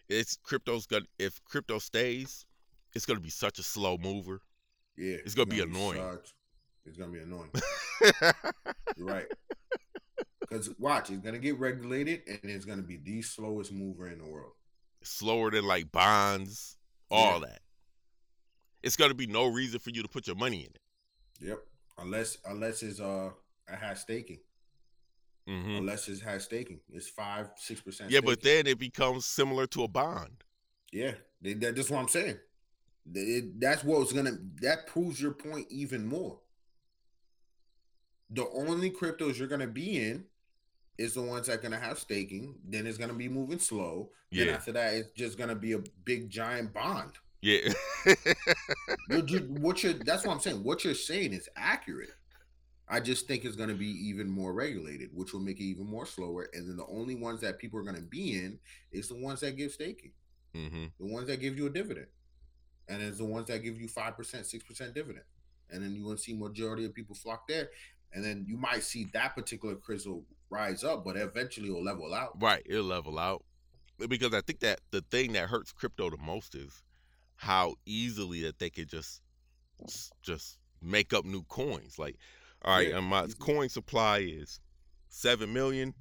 It's 0.08 0.36
crypto's 0.36 0.86
gonna 0.86 1.04
if 1.18 1.42
crypto 1.44 1.78
stays, 1.78 2.44
it's 2.94 3.04
gonna 3.06 3.20
be 3.20 3.30
such 3.30 3.58
a 3.58 3.62
slow 3.62 3.98
mover. 3.98 4.40
Yeah, 4.96 5.16
It's 5.24 5.34
gonna 5.34 5.46
be 5.46 5.60
annoying. 5.60 6.00
such- 6.00 6.34
it's 6.84 6.96
going 6.96 7.12
to 7.12 7.16
be 7.16 7.22
annoying. 7.22 7.50
You're 8.96 9.06
right. 9.06 9.26
Because 10.40 10.68
watch, 10.80 11.10
it's 11.10 11.20
going 11.20 11.34
to 11.34 11.38
get 11.40 11.56
regulated, 11.60 12.22
and 12.26 12.50
it's 12.50 12.64
going 12.64 12.78
to 12.78 12.84
be 12.84 12.96
the 12.96 13.22
slowest 13.22 13.70
mover 13.72 14.08
in 14.08 14.18
the 14.18 14.26
world. 14.26 14.54
Slower 15.04 15.52
than 15.52 15.64
like 15.64 15.92
bonds, 15.92 16.76
all 17.08 17.40
Yeah. 17.40 17.46
that. 17.46 17.62
It's 18.82 18.96
gonna 18.96 19.14
be 19.14 19.26
no 19.26 19.46
reason 19.46 19.78
for 19.80 19.90
you 19.90 20.02
to 20.02 20.08
put 20.08 20.26
your 20.26 20.36
money 20.36 20.60
in 20.60 20.66
it. 20.74 20.80
Yep. 21.40 21.58
Unless 21.98 22.38
unless 22.46 22.82
it's 22.82 23.00
uh 23.00 23.30
it 23.68 23.76
has 23.78 24.00
staking. 24.00 24.40
hmm 25.46 25.76
unless 25.76 26.08
it's 26.08 26.20
high 26.22 26.38
staking. 26.38 26.80
It's 26.92 27.08
five, 27.08 27.50
six 27.56 27.80
percent. 27.80 28.10
Yeah, 28.10 28.20
but 28.20 28.42
then 28.42 28.66
it 28.66 28.78
becomes 28.78 29.26
similar 29.26 29.66
to 29.68 29.84
a 29.84 29.88
bond. 29.88 30.42
yeah, 30.92 31.12
that's 31.40 31.90
what 31.90 31.98
I'm 32.00 32.08
saying. 32.08 32.38
It- 33.14 33.60
that's 33.60 33.82
what's 33.84 34.12
gonna 34.12 34.38
that 34.62 34.86
proves 34.86 35.20
your 35.20 35.32
point 35.32 35.66
even 35.70 36.06
more. 36.06 36.38
The 38.30 38.48
only 38.50 38.90
cryptos 38.90 39.38
you're 39.38 39.48
gonna 39.48 39.66
be 39.66 39.98
in 39.98 40.24
is 40.98 41.14
the 41.14 41.22
ones 41.22 41.46
that 41.46 41.58
are 41.58 41.62
gonna 41.62 41.78
have 41.78 41.98
staking. 41.98 42.54
Then 42.64 42.86
it's 42.86 42.98
gonna 42.98 43.12
be 43.14 43.28
moving 43.28 43.58
slow. 43.58 44.10
Then 44.30 44.46
Yeah. 44.48 44.54
after 44.54 44.72
that, 44.72 44.94
it's 44.94 45.12
just 45.12 45.36
gonna 45.38 45.54
be 45.56 45.72
a 45.72 45.78
big 46.04 46.30
giant 46.30 46.72
bond. 46.72 47.12
Yeah. 47.42 47.72
You're 49.08 49.22
ju- 49.26 49.56
what 49.60 49.82
you're 49.82 49.94
that's 49.94 50.24
what 50.24 50.32
I'm 50.32 50.40
saying. 50.40 50.62
What 50.62 50.84
you're 50.84 50.94
saying 50.94 51.32
is 51.32 51.48
accurate. 51.56 52.10
I 52.88 53.00
just 53.00 53.26
think 53.26 53.44
it's 53.44 53.56
going 53.56 53.68
to 53.70 53.74
be 53.74 53.88
even 54.08 54.28
more 54.28 54.52
regulated, 54.52 55.10
which 55.14 55.32
will 55.32 55.40
make 55.40 55.58
it 55.58 55.64
even 55.64 55.86
more 55.86 56.04
slower. 56.06 56.48
And 56.52 56.68
then 56.68 56.76
the 56.76 56.86
only 56.86 57.14
ones 57.14 57.40
that 57.40 57.58
people 57.58 57.78
are 57.80 57.84
going 57.84 57.96
to 57.96 58.02
be 58.02 58.34
in 58.34 58.58
is 58.92 59.08
the 59.08 59.16
ones 59.16 59.40
that 59.40 59.56
give 59.56 59.72
staking, 59.72 60.12
hmm 60.54 60.86
the 61.00 61.06
ones 61.06 61.26
that 61.28 61.40
give 61.40 61.56
you 61.56 61.66
a 61.66 61.70
dividend, 61.70 62.08
and 62.88 63.02
it's 63.02 63.18
the 63.18 63.24
ones 63.24 63.48
that 63.48 63.62
give 63.62 63.80
you 63.80 63.88
five 63.88 64.16
percent, 64.16 64.46
six 64.46 64.62
percent 64.64 64.94
dividend. 64.94 65.24
And 65.70 65.82
then 65.82 65.94
you 65.94 66.04
want 66.04 66.18
to 66.18 66.24
see 66.24 66.34
majority 66.34 66.84
of 66.84 66.94
people 66.94 67.14
flock 67.14 67.48
there, 67.48 67.70
and 68.12 68.24
then 68.24 68.44
you 68.46 68.56
might 68.56 68.82
see 68.82 69.08
that 69.14 69.34
particular 69.34 69.74
crystal 69.74 70.24
rise 70.50 70.84
up, 70.84 71.04
but 71.04 71.16
eventually 71.16 71.68
it'll 71.68 71.82
level 71.82 72.12
out. 72.14 72.40
Right, 72.40 72.62
it'll 72.66 72.84
level 72.84 73.18
out. 73.18 73.42
Because 74.08 74.34
I 74.34 74.42
think 74.42 74.60
that 74.60 74.80
the 74.90 75.02
thing 75.10 75.32
that 75.32 75.48
hurts 75.48 75.72
crypto 75.72 76.10
the 76.10 76.18
most 76.18 76.54
is 76.54 76.82
how 77.42 77.74
easily 77.86 78.42
that 78.42 78.60
they 78.60 78.70
could 78.70 78.88
just 78.88 79.20
just 80.22 80.58
make 80.80 81.12
up 81.12 81.24
new 81.24 81.42
coins. 81.42 81.98
Like, 81.98 82.16
all 82.64 82.76
right, 82.76 82.88
Yeah, 82.90 82.98
and 82.98 83.06
my 83.06 83.26
coin 83.40 83.68
supply 83.68 84.18
is 84.18 84.60
seven 85.08 85.52
million. 85.52 85.92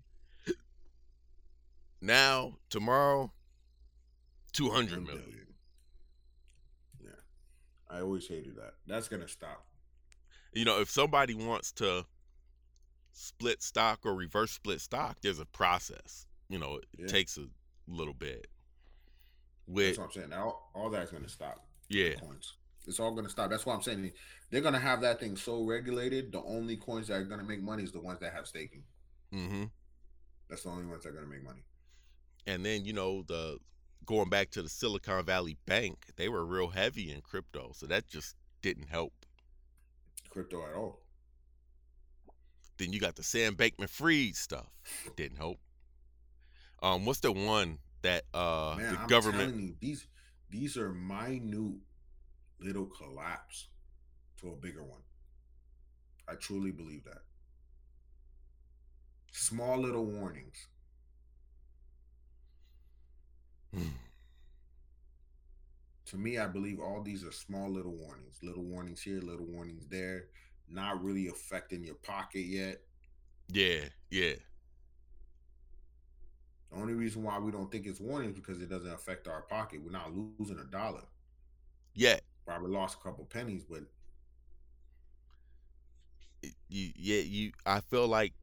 Now, 2.00 2.54
tomorrow, 2.70 3.32
two 4.54 4.70
hundred 4.70 5.04
million. 5.04 5.24
billion. 5.24 5.48
Yeah, 7.04 7.10
I 7.90 8.02
always 8.02 8.28
hated 8.28 8.56
that. 8.58 8.74
That's 8.86 9.08
gonna 9.08 9.28
stop. 9.28 9.66
You 10.54 10.64
know, 10.66 10.80
if 10.80 10.92
somebody 10.92 11.34
wants 11.34 11.72
to 11.74 12.06
split 13.14 13.64
stock 13.64 14.02
or 14.06 14.14
reverse 14.14 14.52
split 14.52 14.80
stock, 14.80 15.18
there's 15.24 15.40
a 15.40 15.46
process. 15.48 16.28
You 16.50 16.60
know, 16.60 16.76
it 16.76 16.86
Yeah. 17.00 17.08
takes 17.08 17.36
a 17.40 17.48
little 17.88 18.14
bit. 18.14 18.46
That's 19.74 19.98
what 19.98 20.06
I'm 20.06 20.12
saying. 20.12 20.30
Now 20.30 20.60
all 20.74 20.90
that's 20.90 21.12
gonna 21.12 21.30
stop. 21.30 21.66
yeah, 21.90 22.14
coins. 22.16 22.54
It's 22.88 23.00
all 23.00 23.14
gonna 23.14 23.30
stop. 23.30 23.50
That's 23.50 23.66
why 23.66 23.76
I'm 23.76 23.82
saying 23.82 24.12
they're 24.50 24.62
gonna 24.62 24.80
have 24.80 25.02
that 25.02 25.20
thing 25.20 25.36
so 25.38 25.64
regulated. 25.64 26.32
The 26.32 26.42
only 26.44 26.78
coins 26.78 27.08
that 27.08 27.16
are 27.16 27.24
gonna 27.24 27.44
make 27.44 27.62
money 27.62 27.84
is 27.84 27.92
the 27.92 28.00
ones 28.02 28.20
that 28.22 28.34
have 28.34 28.48
staking. 28.48 28.84
Mm-hmm. 29.34 29.66
That's 30.50 30.64
the 30.64 30.70
only 30.70 30.86
ones 30.86 31.04
that 31.04 31.10
are 31.10 31.14
gonna 31.14 31.28
make 31.28 31.44
money. 31.44 31.64
and 32.48 32.66
then 32.66 32.86
you 32.86 32.94
know 32.94 33.24
the 33.28 33.58
going 34.06 34.30
back 34.30 34.50
to 34.52 34.62
the 34.64 34.70
Silicon 34.70 35.24
Valley 35.26 35.58
Bank, 35.68 36.08
they 36.18 36.28
were 36.28 36.44
real 36.44 36.70
heavy 36.70 37.12
in 37.12 37.22
crypto, 37.22 37.72
so 37.74 37.86
that 37.86 38.08
just 38.08 38.36
didn't 38.64 38.88
help. 38.88 39.14
Crypto 40.32 40.66
at 40.68 40.76
all. 40.76 41.00
Then 42.78 42.92
you 42.94 43.00
got 43.00 43.16
the 43.16 43.24
Sam 43.24 43.56
Bankman-Fried 43.56 44.36
stuff, 44.36 44.66
didn't 45.16 45.38
help. 45.38 45.60
Um, 46.82 47.06
what's 47.06 47.20
the 47.20 47.32
one 47.32 47.78
that 48.02 48.24
uh 48.34 48.76
Man, 48.78 48.94
the 48.94 49.00
I'm 49.00 49.08
government? 49.08 49.56
you, 49.56 49.76
these 49.80 50.08
these 50.50 50.78
are 50.78 50.92
minute 50.92 51.80
little 52.60 52.86
collapse 52.86 53.68
to 54.42 54.50
a 54.50 54.56
bigger 54.56 54.84
one. 54.84 55.02
I 56.28 56.36
truly 56.36 56.72
believe 56.72 57.04
that. 57.06 57.24
Small 59.32 59.80
little 59.80 60.06
warnings. 60.06 60.68
to 66.12 66.18
me, 66.18 66.38
I 66.38 66.48
believe 66.48 66.80
all 66.82 67.02
these 67.02 67.24
are 67.24 67.32
small 67.32 67.70
little 67.70 67.94
warnings, 67.94 68.38
little 68.44 68.64
warnings 68.64 69.02
here, 69.02 69.22
little 69.22 69.46
warnings 69.46 69.88
there, 69.88 70.26
not 70.68 71.02
really 71.02 71.30
affecting 71.30 71.86
your 71.86 71.96
pocket 71.96 72.42
yet. 72.42 72.82
Yeah, 73.48 73.86
yeah. 74.10 74.34
The 76.72 76.78
only 76.78 76.94
reason 76.94 77.24
why 77.24 77.38
we 77.40 77.52
don't 77.52 77.72
think 77.72 77.86
it's 77.86 78.00
warnings 78.00 78.36
because 78.36 78.62
it 78.62 78.70
doesn't 78.70 78.92
affect 78.92 79.28
our 79.28 79.42
pocket. 79.44 79.82
We're 79.84 79.92
not 79.92 80.12
losing 80.16 80.60
a 80.60 80.64
dollar. 80.66 81.04
Yeah. 81.96 82.20
Probably 82.46 82.70
lost 82.70 83.00
a 83.00 83.04
couple 83.04 83.26
pennies, 83.26 83.64
but 83.64 83.84
You 86.70 86.92
yeah, 86.96 87.22
you 87.22 87.52
I 87.66 87.82
feel 87.82 88.08
like 88.08 88.34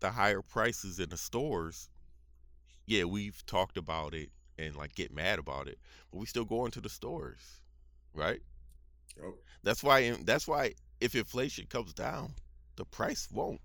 the 0.00 0.10
higher 0.12 0.42
prices 0.42 1.00
in 1.00 1.10
the 1.10 1.16
stores, 1.16 1.90
yeah, 2.86 3.04
we've 3.04 3.44
talked 3.46 3.76
about 3.78 4.14
it 4.14 4.30
and 4.58 4.76
like 4.76 4.94
get 4.94 5.12
mad 5.12 5.38
about 5.38 5.68
it, 5.68 5.78
but 6.10 6.18
we 6.18 6.26
still 6.26 6.44
go 6.46 6.64
into 6.66 6.80
the 6.80 6.88
stores, 6.90 7.62
right? 8.14 8.42
oh, 9.22 9.34
That's 9.64 9.82
why 9.82 10.10
that's 10.22 10.46
why 10.46 10.74
if 11.00 11.14
inflation 11.16 11.66
comes 11.66 11.92
down, 11.92 12.34
the 12.76 12.84
price 12.84 13.28
won't. 13.32 13.60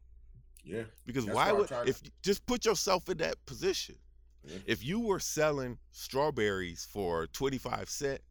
Yeah, 0.64 0.84
Because 1.06 1.26
That's 1.26 1.36
why 1.36 1.52
would 1.52 1.68
try 1.68 1.84
to- 1.84 1.90
if 1.90 2.02
just 2.22 2.46
put 2.46 2.66
yourself 2.66 3.10
in 3.10 3.18
that 3.20 3.44
position? 3.46 3.96
yeah. 4.44 4.58
If 4.66 4.84
you 4.84 5.00
were 5.00 5.20
selling 5.20 5.78
strawberries 5.92 6.86
for 6.86 7.28
25 7.28 7.90
cent 7.90 8.22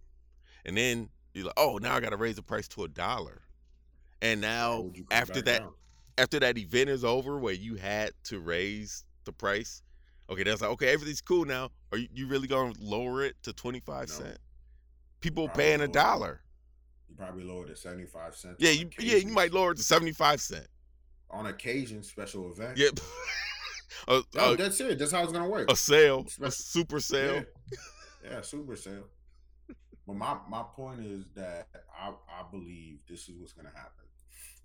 and 0.64 0.76
then 0.76 1.10
you're 1.34 1.46
like, 1.46 1.54
"Oh, 1.56 1.78
now 1.78 1.94
I 1.94 2.00
got 2.00 2.10
to 2.10 2.16
raise 2.16 2.36
the 2.36 2.42
price 2.42 2.68
to 2.68 2.84
a 2.84 2.88
dollar." 2.88 3.42
And 4.22 4.40
now 4.40 4.80
would 4.80 4.96
you 4.96 5.04
cut 5.04 5.16
after 5.16 5.42
that 5.42 5.60
down? 5.60 5.74
after 6.16 6.40
that 6.40 6.58
event 6.58 6.90
is 6.90 7.04
over 7.04 7.38
where 7.38 7.54
you 7.54 7.76
had 7.76 8.12
to 8.24 8.40
raise 8.40 9.04
the 9.24 9.32
price, 9.32 9.82
okay, 10.28 10.42
that's 10.42 10.60
like, 10.60 10.70
"Okay, 10.72 10.88
everything's 10.92 11.20
cool 11.20 11.44
now." 11.44 11.70
Are 11.92 11.98
you, 11.98 12.08
you 12.12 12.26
really 12.26 12.48
going 12.48 12.74
to 12.74 12.82
lower 12.82 13.22
it 13.24 13.36
to 13.44 13.52
25 13.52 14.08
No. 14.08 14.14
cent? 14.14 14.38
People 15.20 15.46
Probably 15.46 15.64
paying 15.64 15.80
a 15.80 15.88
dollar. 15.88 16.42
You 17.08 17.14
probably 17.16 17.44
lowered 17.44 17.70
it 17.70 17.78
seventy 17.78 18.06
five 18.06 18.34
cents. 18.36 18.56
Yeah, 18.58 18.70
you 18.70 18.90
yeah, 18.98 19.16
you 19.16 19.28
might 19.28 19.52
lower 19.52 19.72
it 19.72 19.76
to 19.76 19.82
75 19.82 20.40
cent. 20.40 20.66
On 21.30 21.46
occasion 21.46 22.02
special 22.02 22.50
event. 22.52 22.78
Yep. 22.78 23.00
a, 24.08 24.22
No, 24.34 24.52
a, 24.52 24.56
that's 24.56 24.80
it. 24.80 24.98
That's 24.98 25.12
how 25.12 25.22
it's 25.22 25.32
gonna 25.32 25.48
work. 25.48 25.70
a 25.70 25.76
sale, 25.76 26.26
a 26.42 26.50
super 26.50 27.00
sale. 27.00 27.44
Yeah, 28.24 28.30
yeah 28.30 28.40
super 28.40 28.76
sale. 28.76 29.04
But 30.06 30.16
my, 30.16 30.38
my 30.48 30.62
point 30.74 31.00
is 31.04 31.26
that 31.34 31.68
I, 32.00 32.08
I 32.08 32.42
believe 32.50 33.00
this 33.08 33.28
is 33.28 33.36
what's 33.38 33.52
gonna 33.52 33.68
happen. 33.74 34.04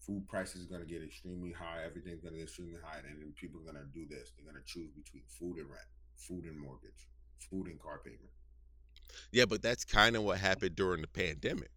Food 0.05 0.27
prices 0.27 0.65
are 0.65 0.69
gonna 0.69 0.85
get 0.85 1.03
extremely 1.03 1.51
high. 1.51 1.83
Everything's 1.85 2.21
gonna 2.21 2.37
get 2.37 2.43
extremely 2.43 2.79
high, 2.83 2.99
and 2.99 3.21
then 3.21 3.33
people 3.35 3.59
are 3.61 3.65
gonna 3.71 3.85
do 3.93 4.05
this. 4.09 4.31
They're 4.35 4.45
gonna 4.45 4.63
choose 4.65 4.91
between 4.91 5.23
food 5.27 5.57
and 5.57 5.69
rent, 5.69 5.85
food 6.17 6.45
and 6.45 6.57
mortgage, 6.59 7.09
food 7.49 7.67
and 7.67 7.79
car 7.79 7.99
payment. 8.03 8.21
Yeah, 9.31 9.45
but 9.45 9.61
that's 9.61 9.83
kind 9.85 10.15
of 10.15 10.23
what 10.23 10.39
happened 10.39 10.75
during 10.75 11.01
the 11.01 11.07
pandemic. 11.07 11.69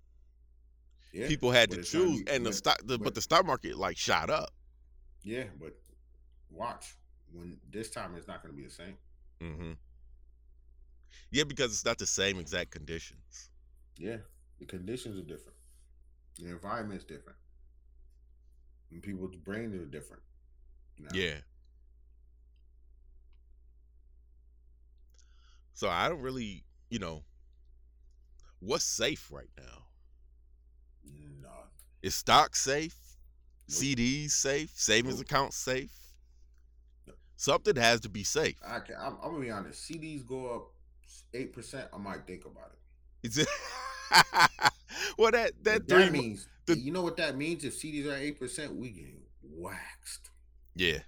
Yeah, 1.12 1.28
People 1.28 1.50
had 1.50 1.70
to 1.70 1.82
choose, 1.82 2.22
and 2.30 2.44
the 2.44 2.52
stock, 2.52 2.78
the, 2.84 2.98
but 2.98 3.04
but- 3.04 3.14
the 3.14 3.22
stock 3.22 3.46
market 3.46 3.76
like 3.76 3.96
shot 3.96 4.28
up. 4.30 4.50
Yeah, 5.26 5.44
but 5.60 5.76
watch 6.50 6.94
when 7.32 7.58
this 7.72 7.90
time 7.90 8.14
it's 8.16 8.28
not 8.28 8.42
gonna 8.42 8.54
be 8.54 8.62
the 8.64 8.70
same. 8.70 8.96
hmm 9.40 9.72
Yeah, 11.32 11.42
because 11.44 11.72
it's 11.72 11.84
not 11.84 11.98
the 11.98 12.06
same 12.06 12.38
exact 12.38 12.70
conditions. 12.70 13.50
Yeah, 13.98 14.18
the 14.60 14.66
conditions 14.66 15.18
are 15.18 15.22
different. 15.22 15.58
The 16.38 16.50
environment's 16.50 17.04
different. 17.04 17.38
And 18.92 19.02
people's 19.02 19.34
brains 19.36 19.74
are 19.74 19.84
different. 19.86 20.22
now. 20.98 21.10
Yeah. 21.12 21.38
So 25.74 25.88
I 25.88 26.08
don't 26.08 26.20
really, 26.22 26.64
you 26.88 26.98
know, 27.00 27.24
what's 28.60 28.84
safe 28.84 29.30
right 29.32 29.50
now? 29.58 29.86
No. 31.42 31.48
Is 32.02 32.14
stock 32.14 32.56
safe? 32.56 32.96
CDs 33.68 34.30
safe? 34.30 34.70
Savings 34.74 35.20
accounts 35.20 35.56
safe? 35.56 35.90
Something 37.36 37.76
has 37.76 38.00
to 38.00 38.08
be 38.08 38.24
safe. 38.24 38.56
I 38.66 38.80
can, 38.80 38.96
I'm, 38.98 39.16
I'm 39.22 39.30
gonna 39.32 39.40
be 39.44 39.50
honest. 39.50 39.90
CDs 39.90 40.26
go 40.26 40.54
up 40.54 40.68
eight 41.34 41.52
percent. 41.52 41.88
I 41.92 41.98
might 41.98 42.26
think 42.26 42.44
about 42.46 42.72
it. 42.72 43.28
Is 43.28 43.38
it? 43.38 43.48
well, 45.18 45.30
that 45.32 45.52
that 45.64 45.86
three. 45.88 46.04
that 46.04 46.12
means 46.12 46.48
the- 46.66 46.78
you 46.78 46.92
know 46.92 47.02
what 47.02 47.16
that 47.18 47.36
means. 47.36 47.64
If 47.64 47.74
CDs 47.80 48.06
are 48.10 48.16
eight 48.16 48.38
percent, 48.38 48.74
we 48.74 48.90
getting 48.90 49.20
waxed. 49.42 50.30
yeah. 50.74 50.98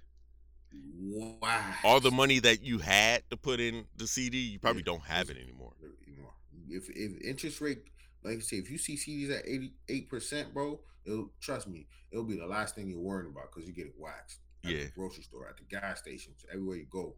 Waxed. 1.01 1.79
All 1.83 1.99
the 1.99 2.11
money 2.11 2.37
that 2.39 2.61
you 2.63 2.77
had 2.77 3.23
to 3.31 3.37
put 3.37 3.59
in 3.59 3.85
the 3.97 4.05
CD, 4.05 4.37
you 4.37 4.59
probably 4.59 4.81
Yeah, 4.81 4.93
don't 4.93 5.03
have 5.05 5.29
it 5.31 5.37
anymore. 5.37 5.73
anymore. 6.07 6.33
If 6.69 6.89
if 6.89 7.19
interest 7.21 7.59
rate, 7.61 7.79
like 8.23 8.37
I 8.37 8.41
say, 8.41 8.57
if 8.57 8.69
you 8.69 8.77
see 8.77 8.95
CDs 8.95 9.35
at 9.35 9.47
eighty 9.47 9.73
eight 9.87 10.09
percent, 10.09 10.53
bro, 10.53 10.79
it'll 11.05 11.31
trust 11.39 11.67
me, 11.67 11.87
it'll 12.11 12.23
be 12.25 12.37
the 12.37 12.45
last 12.47 12.75
thing 12.75 12.87
you're 12.89 12.99
worrying 12.99 13.31
about 13.31 13.51
because 13.51 13.67
you 13.67 13.73
get 13.73 13.87
it 13.87 13.95
waxed. 13.97 14.39
At 14.65 14.71
Yeah. 14.71 14.83
the 14.85 14.89
grocery 14.95 15.23
store, 15.23 15.47
at 15.47 15.57
the 15.57 15.63
gas 15.63 15.99
stations, 15.99 16.45
everywhere 16.51 16.77
you 16.77 16.85
go, 16.89 17.15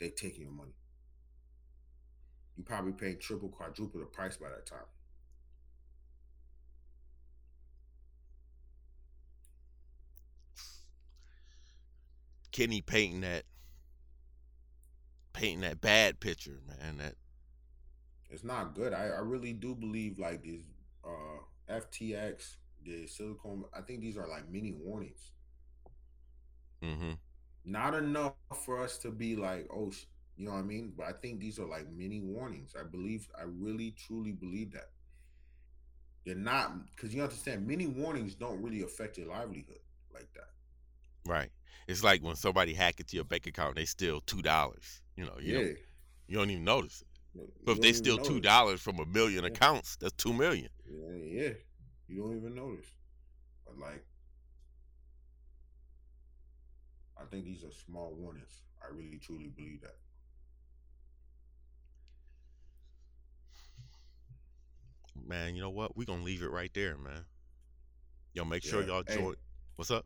they 0.00 0.10
taking 0.10 0.42
your 0.42 0.52
money. 0.52 0.74
You 2.56 2.64
probably 2.64 2.92
paying 2.92 3.18
triple, 3.18 3.48
quadruple 3.48 4.00
the 4.00 4.06
price 4.06 4.36
by 4.36 4.48
that 4.48 4.66
time. 4.66 4.86
Kenny 12.52 12.80
painting 12.80 13.20
that 13.22 13.44
painting 15.32 15.60
that 15.62 15.80
bad 15.80 16.20
picture, 16.20 16.60
man. 16.66 16.98
That 16.98 17.14
It's 18.30 18.44
not 18.44 18.74
good. 18.74 18.92
I, 18.92 19.04
I 19.06 19.18
really 19.20 19.52
do 19.52 19.74
believe 19.74 20.18
like 20.18 20.42
these 20.42 20.62
uh 21.04 21.40
FTX, 21.68 22.56
the 22.84 23.06
Silicon. 23.06 23.64
I 23.74 23.80
think 23.82 24.00
these 24.00 24.16
are 24.16 24.28
like 24.28 24.50
mini 24.50 24.72
warnings. 24.72 25.32
hmm 26.82 27.14
Not 27.64 27.94
enough 27.94 28.36
for 28.38 28.56
us 28.60 28.76
to 28.78 29.10
be 29.10 29.14
like, 29.36 29.44
oh, 29.48 29.70
sh- 29.70 29.86
you 30.16 30.24
know 30.28 30.32
what 30.34 30.44
I 30.44 30.62
mean. 30.62 30.78
But 30.84 30.92
I 30.96 31.00
think 31.12 31.28
these 31.28 31.58
are 31.58 31.66
like 31.66 31.80
mini 31.90 32.20
warnings. 32.20 32.74
I 32.78 32.82
believe. 32.84 33.28
I 33.38 33.42
really 33.44 33.90
truly 33.92 34.32
believe 34.32 34.72
that. 34.72 34.90
They're 36.24 36.34
not 36.34 36.86
because 36.90 37.14
you 37.14 37.22
understand. 37.22 37.66
Many 37.66 37.86
warnings 37.86 38.34
don't 38.34 38.62
really 38.62 38.82
affect 38.82 39.18
your 39.18 39.28
livelihood 39.28 39.78
like 40.12 40.32
that. 40.34 40.50
right. 41.26 41.50
It's 41.86 42.02
like 42.02 42.22
when 42.22 42.36
somebody 42.36 42.74
hack 42.74 43.00
into 43.00 43.16
your 43.16 43.24
bank 43.24 43.46
account, 43.46 43.76
they 43.76 43.84
steal 43.84 44.20
two 44.20 44.42
dollars. 44.42 45.02
You 45.16 45.24
know, 45.26 45.36
you 45.40 45.52
yeah. 45.52 45.62
don't, 45.62 45.72
you 46.26 46.38
don't 46.38 46.50
even 46.50 46.64
notice 46.64 47.02
it. 47.02 47.08
You 47.34 47.48
But 47.64 47.72
if 47.72 47.80
they 47.80 47.92
steal 47.92 48.18
two 48.18 48.40
dollars 48.40 48.80
from 48.80 48.98
a 49.00 49.06
million 49.06 49.44
Yeah. 49.44 49.44
accounts, 49.44 49.96
that's 49.96 50.14
two 50.14 50.32
million. 50.32 50.68
Yeah, 50.86 51.14
yeah, 51.42 51.52
you 52.08 52.22
don't 52.22 52.36
even 52.36 52.54
notice. 52.54 52.86
But 53.66 53.78
like, 53.78 54.04
I 57.20 57.24
think 57.24 57.44
these 57.44 57.64
are 57.64 57.70
small 57.70 58.14
warnings. 58.18 58.62
I 58.82 58.94
really 58.94 59.18
truly 59.18 59.48
believe 59.48 59.80
that. 59.82 59.96
Man, 65.26 65.54
you 65.54 65.62
know 65.62 65.70
what? 65.70 65.96
We're 65.96 66.04
gonna 66.04 66.22
leave 66.22 66.42
it 66.42 66.50
right 66.50 66.70
there, 66.74 66.96
man. 66.98 67.24
Yo, 68.34 68.44
make 68.44 68.62
sure 68.62 68.82
y'all 68.82 69.02
Hey. 69.06 69.16
join. 69.16 69.34
What's 69.76 69.90
up? 69.90 70.04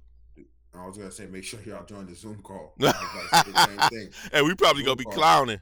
I 0.74 0.86
was 0.86 0.96
gonna 0.98 1.10
say, 1.10 1.26
make 1.26 1.44
sure 1.44 1.60
y'all 1.62 1.84
join 1.84 2.06
the 2.06 2.14
Zoom 2.14 2.40
call. 2.42 2.74
I 2.80 2.84
was 2.84 2.94
about 3.10 3.28
to 3.30 3.34
say 3.34 3.52
the 3.52 3.58
same 3.58 3.80
thing. 3.88 4.10
Hey, 4.32 4.42
we 4.42 4.54
probably 4.54 4.82
gonna 4.82 4.96
be 4.96 5.04
call. 5.04 5.14
clowning 5.14 5.60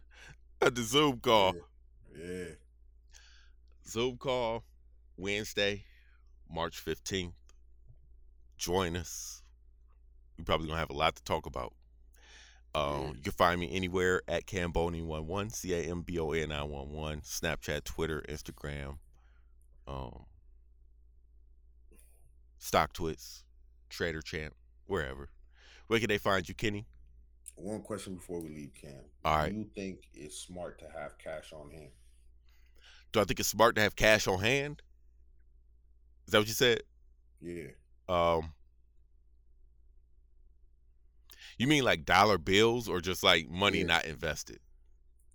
at 0.61 0.75
the 0.75 0.83
Zoom 0.83 1.20
call. 1.20 1.55
Yeah. 2.14 2.55
Zoom 3.87 4.16
call 4.18 4.64
Wednesday, 5.16 5.85
March 6.51 6.85
15th. 6.85 7.33
Join 8.57 8.97
us. 8.97 9.43
We're 10.39 10.45
probably 10.45 10.69
gonna 10.69 10.79
have 10.79 10.91
a 10.91 10.95
lot 10.95 11.17
to 11.17 11.23
talk 11.25 11.47
about. 11.47 11.75
Um, 12.75 13.15
You 13.17 13.23
can 13.23 13.33
find 13.33 13.59
me 13.61 13.71
anywhere 13.75 14.23
at 14.29 14.47
Camboni11, 14.47 15.51
C 15.53 15.73
A 15.75 15.83
M 15.91 16.03
B 16.03 16.19
O 16.19 16.33
N 16.33 16.53
I 16.53 16.61
11, 16.61 17.23
Snapchat, 17.23 17.85
Twitter, 17.85 18.23
Instagram, 18.29 18.99
um, 19.87 20.27
StockTwits, 22.61 23.43
Trader 23.89 24.21
Champ, 24.23 24.55
wherever. 24.87 25.31
Where 25.87 25.99
can 26.01 26.09
they 26.09 26.19
find 26.19 26.47
you, 26.49 26.55
Kenny? 26.55 26.87
One 27.55 27.81
question 27.81 28.17
before 28.17 28.41
we 28.41 28.51
leave, 28.51 28.73
Cam. 28.75 29.05
All 29.25 29.37
right. 29.39 29.53
Do 29.53 29.59
you 29.59 29.71
think 29.75 30.09
it's 30.13 30.37
smart 30.39 30.79
to 30.81 30.89
have 30.91 31.17
cash 31.17 31.53
on 31.53 31.71
hand? 31.71 31.93
Do 33.13 33.21
I 33.21 33.25
think 33.25 33.41
it's 33.41 33.49
smart 33.49 33.77
to 33.77 33.81
have 33.81 33.97
cash 33.97 34.27
on 34.27 34.41
hand? 34.41 34.83
Is 36.27 36.33
that 36.33 36.39
what 36.39 36.49
you 36.49 36.55
said? 36.55 36.83
Yeah. 37.41 37.69
Um, 38.09 38.53
you 41.59 41.67
mean 41.67 41.85
like 41.85 42.05
dollar 42.05 42.39
bills 42.39 42.89
or 42.89 43.01
just 43.01 43.23
like 43.23 43.49
money 43.49 43.79
Yeah. 43.79 43.87
not 43.87 44.05
invested? 44.05 44.61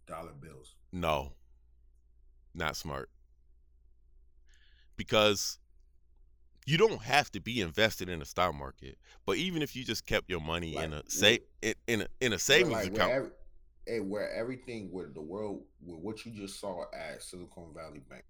Dollar 0.05 0.33
bills. 0.33 0.75
No, 0.91 1.33
not 2.53 2.75
smart. 2.75 3.09
Because 4.97 5.57
you 6.65 6.77
don't 6.77 7.01
have 7.01 7.31
to 7.31 7.39
be 7.39 7.61
invested 7.61 8.09
in 8.09 8.19
the 8.19 8.25
stock 8.25 8.53
market, 8.53 8.97
but 9.25 9.37
even 9.37 9.61
if 9.61 9.75
you 9.75 9.83
just 9.83 10.05
kept 10.05 10.29
your 10.29 10.41
money 10.41 10.75
in 10.75 10.93
a 10.93 11.01
say 11.07 11.39
in, 11.61 11.73
in 11.87 12.01
a 12.01 12.07
in 12.19 12.33
a 12.33 12.39
savings 12.39 12.73
like, 12.73 12.87
account, 12.87 13.09
Where, 13.09 13.23
ev- 13.23 13.31
hey, 13.87 13.99
where 13.99 14.31
everything 14.31 14.91
with 14.91 15.13
the 15.15 15.21
world 15.21 15.63
with 15.81 15.99
what 15.99 16.25
you 16.25 16.31
just 16.31 16.59
saw 16.59 16.83
at 16.93 17.23
Silicon 17.23 17.73
Valley 17.73 18.01
Bank, 18.07 18.25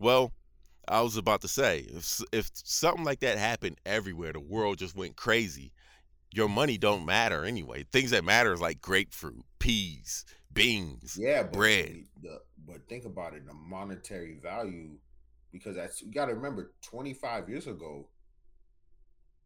Well, 0.00 0.32
I 0.88 1.00
was 1.02 1.16
about 1.16 1.42
to 1.42 1.48
say, 1.48 1.86
if 1.88 2.20
if 2.32 2.50
something 2.54 3.04
like 3.04 3.20
that 3.20 3.38
happened 3.38 3.78
everywhere, 3.86 4.32
the 4.32 4.40
world 4.40 4.78
just 4.78 4.96
went 4.96 5.16
crazy. 5.16 5.72
Your 6.32 6.48
money 6.48 6.76
don't 6.78 7.06
matter 7.06 7.44
anyway. 7.44 7.84
Things 7.92 8.10
that 8.10 8.24
matter 8.24 8.52
is 8.52 8.60
like 8.60 8.80
grapefruit, 8.80 9.44
peas, 9.58 10.24
beans, 10.52 11.18
Yeah, 11.18 11.42
but 11.42 11.52
bread. 11.52 12.04
The, 12.22 12.40
but 12.66 12.86
think 12.88 13.04
about 13.04 13.34
it, 13.34 13.46
the 13.46 13.54
monetary 13.54 14.38
value, 14.42 14.98
because 15.52 15.76
that's 15.76 16.02
you 16.02 16.12
got 16.12 16.26
to 16.26 16.34
remember, 16.34 16.72
twenty 16.82 17.14
five 17.14 17.48
years 17.48 17.66
ago, 17.66 18.08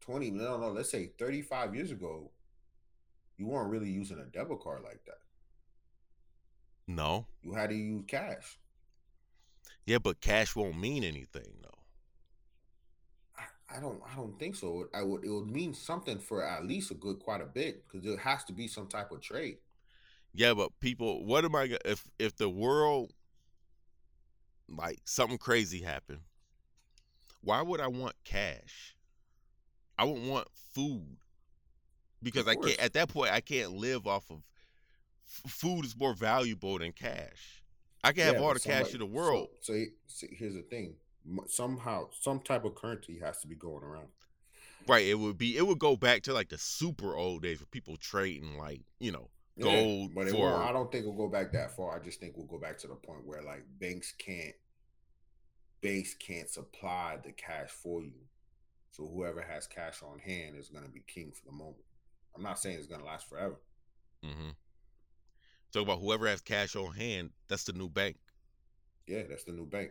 twenty 0.00 0.30
no 0.30 0.58
no, 0.58 0.70
let's 0.70 0.90
say 0.90 1.12
thirty 1.18 1.42
five 1.42 1.74
years 1.74 1.90
ago, 1.90 2.30
you 3.36 3.46
weren't 3.46 3.70
really 3.70 3.90
using 3.90 4.18
a 4.18 4.24
debit 4.24 4.60
card 4.60 4.82
like 4.82 5.04
that. 5.06 5.18
No, 6.88 7.26
You 7.42 7.54
had 7.54 7.70
to 7.70 7.76
use 7.76 8.04
cash. 8.06 8.58
Yeah, 9.86 9.98
but 9.98 10.20
cash 10.20 10.54
won't 10.56 10.78
mean 10.78 11.04
anything 11.04 11.58
though. 11.62 11.78
I, 13.36 13.76
I 13.76 13.80
don't 13.80 14.00
I 14.10 14.16
don't 14.16 14.38
think 14.38 14.56
so. 14.56 14.88
I 14.94 15.02
would 15.02 15.24
it 15.24 15.30
would 15.30 15.48
mean 15.50 15.74
something 15.74 16.18
for 16.18 16.44
at 16.44 16.64
least 16.64 16.90
a 16.90 16.94
good 16.94 17.18
quite 17.20 17.40
a 17.40 17.46
bit 17.46 17.86
because 17.86 18.04
there 18.04 18.16
has 18.16 18.44
to 18.44 18.52
be 18.52 18.68
some 18.68 18.86
type 18.88 19.10
of 19.12 19.20
trade. 19.20 19.58
Yeah, 20.34 20.54
but 20.54 20.78
people, 20.80 21.24
what 21.24 21.44
am 21.44 21.54
I 21.54 21.76
if 21.84 22.08
if 22.18 22.36
the 22.36 22.48
world 22.48 23.12
like 24.68 25.00
something 25.04 25.38
crazy 25.38 25.82
happened? 25.82 26.20
Why 27.42 27.62
would 27.62 27.80
I 27.80 27.88
want 27.88 28.14
cash? 28.24 28.96
I 29.98 30.04
would 30.04 30.22
want 30.26 30.48
food 30.74 31.16
because 32.22 32.48
I 32.48 32.54
can't. 32.54 32.78
At 32.80 32.94
that 32.94 33.08
point, 33.08 33.32
I 33.32 33.40
can't 33.40 33.72
live 33.72 34.06
off 34.06 34.30
of 34.30 34.42
f- 35.26 35.50
food. 35.52 35.84
Is 35.84 35.96
more 35.96 36.14
valuable 36.14 36.78
than 36.78 36.92
cash. 36.92 37.61
I 38.04 38.12
can 38.12 38.24
have 38.24 38.34
Yeah, 38.34 38.42
all 38.42 38.54
the 38.54 38.60
but 38.60 38.62
cash 38.64 38.92
in 38.94 39.00
the 39.00 39.06
world. 39.06 39.48
So, 39.62 39.72
so, 39.72 39.72
he- 39.74 39.90
so 40.06 40.26
here's 40.30 40.54
the 40.54 40.62
thing: 40.62 40.96
somehow, 41.46 42.08
some 42.20 42.40
type 42.40 42.64
of 42.64 42.74
currency 42.74 43.18
has 43.20 43.40
to 43.40 43.46
be 43.46 43.54
going 43.54 43.84
around. 43.84 44.08
Right. 44.86 45.06
It 45.06 45.14
would 45.14 45.38
be. 45.38 45.56
It 45.56 45.66
would 45.66 45.78
go 45.78 45.96
back 45.96 46.22
to 46.22 46.32
like 46.32 46.48
the 46.48 46.58
super 46.58 47.14
old 47.16 47.42
days 47.42 47.60
where 47.60 47.66
people 47.70 47.96
trading 47.96 48.56
like 48.58 48.80
you 48.98 49.12
know 49.12 49.28
Yeah, 49.56 49.64
gold 49.64 50.14
but 50.14 50.26
it 50.26 50.32
for. 50.32 50.56
I 50.62 50.72
don't 50.72 50.90
think 50.90 51.04
we'll 51.06 51.14
go 51.14 51.28
back 51.28 51.52
that 51.52 51.76
far. 51.76 51.94
I 51.94 52.02
just 52.02 52.20
think 52.20 52.36
we'll 52.36 52.46
go 52.46 52.58
back 52.58 52.78
to 52.78 52.88
the 52.88 52.94
point 52.94 53.24
where 53.26 53.42
like 53.42 53.64
banks 53.78 54.12
can't 54.18 54.54
banks 55.80 56.14
can't 56.14 56.48
supply 56.48 57.18
the 57.22 57.32
cash 57.32 57.70
for 57.70 58.02
you. 58.02 58.12
So 58.90 59.06
whoever 59.06 59.40
has 59.42 59.66
cash 59.66 60.02
on 60.02 60.18
hand 60.18 60.56
is 60.56 60.68
going 60.68 60.84
to 60.84 60.90
be 60.90 61.02
king 61.06 61.32
for 61.32 61.44
the 61.46 61.52
moment. 61.52 61.84
I'm 62.36 62.42
not 62.42 62.58
saying 62.58 62.78
it's 62.78 62.86
going 62.86 63.00
to 63.00 63.06
last 63.06 63.28
forever. 63.28 63.56
hmm 64.22 64.50
Talk 65.72 65.82
about 65.84 66.00
whoever 66.00 66.26
has 66.26 66.40
cash 66.40 66.76
on 66.76 66.92
hand. 66.92 67.30
That's 67.48 67.64
the 67.64 67.72
new 67.72 67.88
bank. 67.88 68.16
Yeah, 69.06 69.22
that's 69.28 69.44
the 69.44 69.52
new 69.52 69.66
bank. 69.66 69.90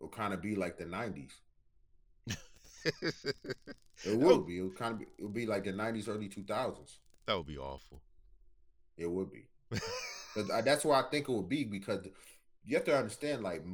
It'll 0.00 0.08
kind 0.08 0.32
of 0.34 0.42
be 0.42 0.56
like 0.56 0.78
the 0.78 0.84
'90s. 0.84 1.32
It 4.04 4.18
will 4.18 4.42
be. 4.42 4.58
It'll 4.58 4.70
kind 4.70 4.92
of 4.92 4.98
be. 5.00 5.06
It'll 5.18 5.30
be 5.30 5.46
like 5.46 5.64
the 5.64 5.72
'90s, 5.72 6.08
early 6.08 6.28
2000s. 6.28 6.98
that 7.26 7.36
would 7.36 7.46
be 7.46 7.56
awful. 7.56 8.02
It 8.96 9.10
would 9.10 9.30
be. 9.32 9.48
That's 10.64 10.84
why 10.84 11.00
I 11.00 11.04
think 11.10 11.28
it 11.28 11.32
would 11.32 11.48
be 11.48 11.64
because 11.64 12.06
you 12.64 12.76
have 12.76 12.84
to 12.84 12.96
understand, 12.96 13.42
like 13.42 13.64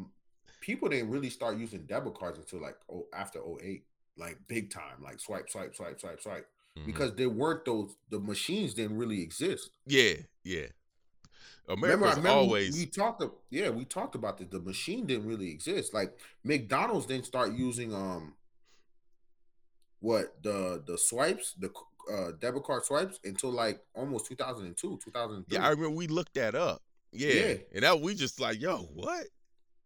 people 0.61 0.89
didn't 0.89 1.11
really 1.11 1.31
start 1.31 1.59
using 1.59 1.87
debit 1.87 2.15
cards 2.15 2.39
until 2.39 2.63
like 2.63 2.77
oh 2.91 3.07
after 3.13 3.41
08, 3.41 3.85
like 4.17 4.39
big 4.49 4.71
time, 4.71 5.03
like 5.03 5.21
swipe, 5.21 5.51
swipe, 5.51 5.75
swipe, 5.75 6.01
swipe, 6.01 6.21
swipe. 6.21 6.47
Mhm. 6.79 6.87
Because 6.87 7.15
there 7.15 7.29
weren't 7.29 7.65
those 7.65 7.97
the 8.09 8.19
machines 8.19 8.75
didn't 8.75 8.97
really 8.97 9.21
exist. 9.21 9.71
Yeah, 9.87 10.15
yeah. 10.43 10.67
Remember, 11.69 11.87
I 11.87 11.91
America's 11.95 12.17
remember 12.17 12.29
always 12.39 12.75
we 12.77 12.87
talked. 12.87 13.23
Yeah, 13.51 13.69
we 13.71 13.85
talked 13.85 14.15
about 14.15 14.39
this. 14.39 14.49
The 14.51 14.61
machine 14.61 15.07
didn't 15.07 15.27
really 15.27 15.51
exist. 15.51 15.95
Like 15.95 16.19
McDonald's 16.45 17.07
didn't 17.07 17.27
start 17.27 17.53
using 17.53 17.95
um 17.95 18.35
what 20.01 20.43
the 20.43 20.83
the 20.87 20.99
swipes 20.99 21.55
the 21.59 21.71
uh 22.13 22.33
debit 22.41 22.65
card 22.65 22.85
swipes 22.85 23.21
until 23.25 23.51
like 23.53 23.81
almost 23.95 24.27
2002 24.27 24.99
2003 25.05 25.57
yeah. 25.57 25.65
I 25.65 25.71
remember 25.71 25.91
we 25.91 26.09
looked 26.09 26.35
that 26.35 26.55
up. 26.55 26.83
Yeah, 27.13 27.29
Yeah. 27.33 27.55
and 27.75 27.83
that 27.85 28.01
we 28.01 28.15
just 28.15 28.41
like, 28.41 28.61
yo, 28.61 28.79
what? 28.95 29.27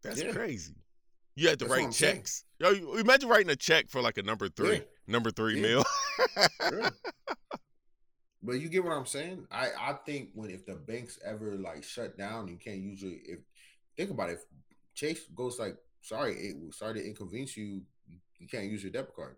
That's 0.03 0.23
Yeah. 0.23 0.33
crazy. 0.33 0.77
You 1.37 1.49
had 1.49 1.59
to 1.61 1.67
That's 1.67 1.79
write 1.81 1.95
saying. 1.95 2.17
checks. 2.17 2.45
Yo, 2.59 2.95
imagine 2.97 3.29
writing 3.29 3.51
a 3.51 3.57
check 3.57 3.89
for 3.91 4.01
like 4.01 4.17
a 4.19 4.23
number 4.23 4.49
three, 4.49 4.77
Yeah. 4.77 4.81
number 5.07 5.31
three 5.31 5.57
Yeah. 5.57 5.63
meal. 5.63 5.85
Yeah. 6.61 6.91
But 8.43 8.61
you 8.61 8.69
get 8.69 8.85
what 8.85 8.93
I'm 8.93 9.07
saying? 9.07 9.45
I 9.51 9.71
I 9.77 9.93
think 10.07 10.31
when 10.35 10.51
if 10.51 10.65
the 10.67 10.77
banks 10.77 11.19
ever 11.25 11.57
like 11.57 11.83
shut 11.83 12.17
down, 12.17 12.47
you 12.47 12.57
can't 12.57 12.79
usually 12.81 13.21
if 13.25 13.41
think 13.97 14.11
about 14.11 14.31
it. 14.31 14.35
If 14.35 14.45
Chase 14.95 15.25
goes 15.35 15.59
like, 15.59 15.77
sorry, 16.01 16.35
it 16.37 16.75
sorry 16.75 17.01
to 17.01 17.05
inconvenience 17.07 17.57
you. 17.57 17.83
You 18.39 18.47
can't 18.47 18.71
use 18.71 18.85
your 18.85 18.93
debit 18.93 19.17
card. 19.17 19.37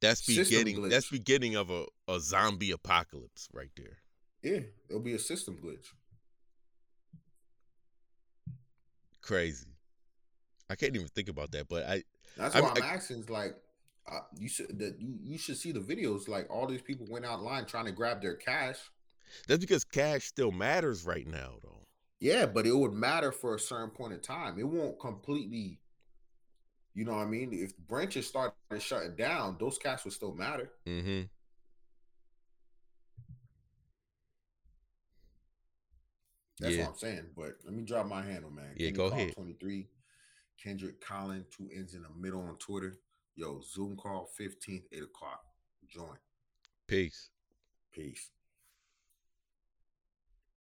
that's 0.00 0.26
beginning. 0.26 0.88
That's 0.88 1.08
beginning 1.10 1.54
of 1.54 1.70
a, 1.70 1.84
a 2.08 2.18
zombie 2.20 2.72
apocalypse 2.72 3.48
right 3.52 3.70
there. 3.76 3.98
Yeah, 4.42 4.60
it'll 4.88 5.02
be 5.02 5.14
a 5.14 5.18
system 5.20 5.56
glitch. 5.62 5.86
Crazy. 9.26 9.66
I 10.70 10.76
can't 10.76 10.94
even 10.94 11.08
think 11.08 11.28
about 11.28 11.50
that, 11.52 11.68
but 11.68 11.84
I 11.84 12.02
That's 12.36 12.54
I'm- 12.54 12.64
why 12.64 12.72
I'm, 12.76 12.82
I- 12.82 12.86
asking. 12.94 13.18
Is 13.20 13.28
like, 13.30 13.56
uh, 14.10 14.20
you 14.38 14.48
should 14.48 14.78
that 14.78 14.96
you, 15.00 15.36
should 15.36 15.56
see 15.56 15.72
the 15.72 15.80
videos. 15.80 16.28
Like 16.28 16.48
all 16.48 16.66
these 16.66 16.82
people 16.82 17.06
went 17.10 17.24
out 17.24 17.42
line 17.42 17.66
trying 17.66 17.86
to 17.86 17.92
grab 17.92 18.22
their 18.22 18.36
cash. 18.36 18.78
that's 19.48 19.60
because 19.60 19.84
cash 19.84 20.24
still 20.24 20.52
matters 20.52 21.04
right 21.04 21.26
now, 21.26 21.54
though. 21.62 21.82
Yeah, 22.20 22.46
but 22.46 22.66
it 22.66 22.74
would 22.74 22.92
matter 22.92 23.32
for 23.32 23.56
a 23.56 23.58
certain 23.58 23.90
point 23.90 24.12
in 24.14 24.20
time. 24.20 24.58
It 24.58 24.66
won't 24.68 24.98
completely. 25.00 25.80
You 26.94 27.04
know 27.04 27.12
what 27.12 27.26
I 27.26 27.26
mean? 27.26 27.50
If 27.52 27.76
branches 27.76 28.26
started 28.26 28.54
shutting 28.78 29.16
down, 29.16 29.56
those 29.60 29.76
cash 29.76 30.04
would 30.04 30.14
still 30.14 30.32
matter. 30.32 30.70
Mm-hmm. 30.86 31.22
That's 36.58 36.74
Yeah. 36.74 36.84
what 36.84 36.92
I'm 36.92 36.98
saying. 36.98 37.30
But 37.36 37.58
let 37.64 37.74
me 37.74 37.82
drop 37.84 38.06
my 38.06 38.22
handle, 38.22 38.50
man. 38.50 38.74
Yeah, 38.76 38.90
go 38.90 39.06
ahead. 39.06 39.34
23, 39.34 39.88
Kendrick 40.62 41.00
Collin, 41.00 41.44
two 41.50 41.68
ends 41.74 41.94
in 41.94 42.02
the 42.02 42.10
middle 42.10 42.40
on 42.40 42.56
Twitter. 42.58 42.98
Yo, 43.34 43.60
Zoom 43.60 43.96
call 43.96 44.30
15th, 44.38 44.84
8 44.92 45.02
o'clock. 45.02 45.44
Join. 45.88 46.16
Peace. 46.86 47.28
Peace. 47.92 48.30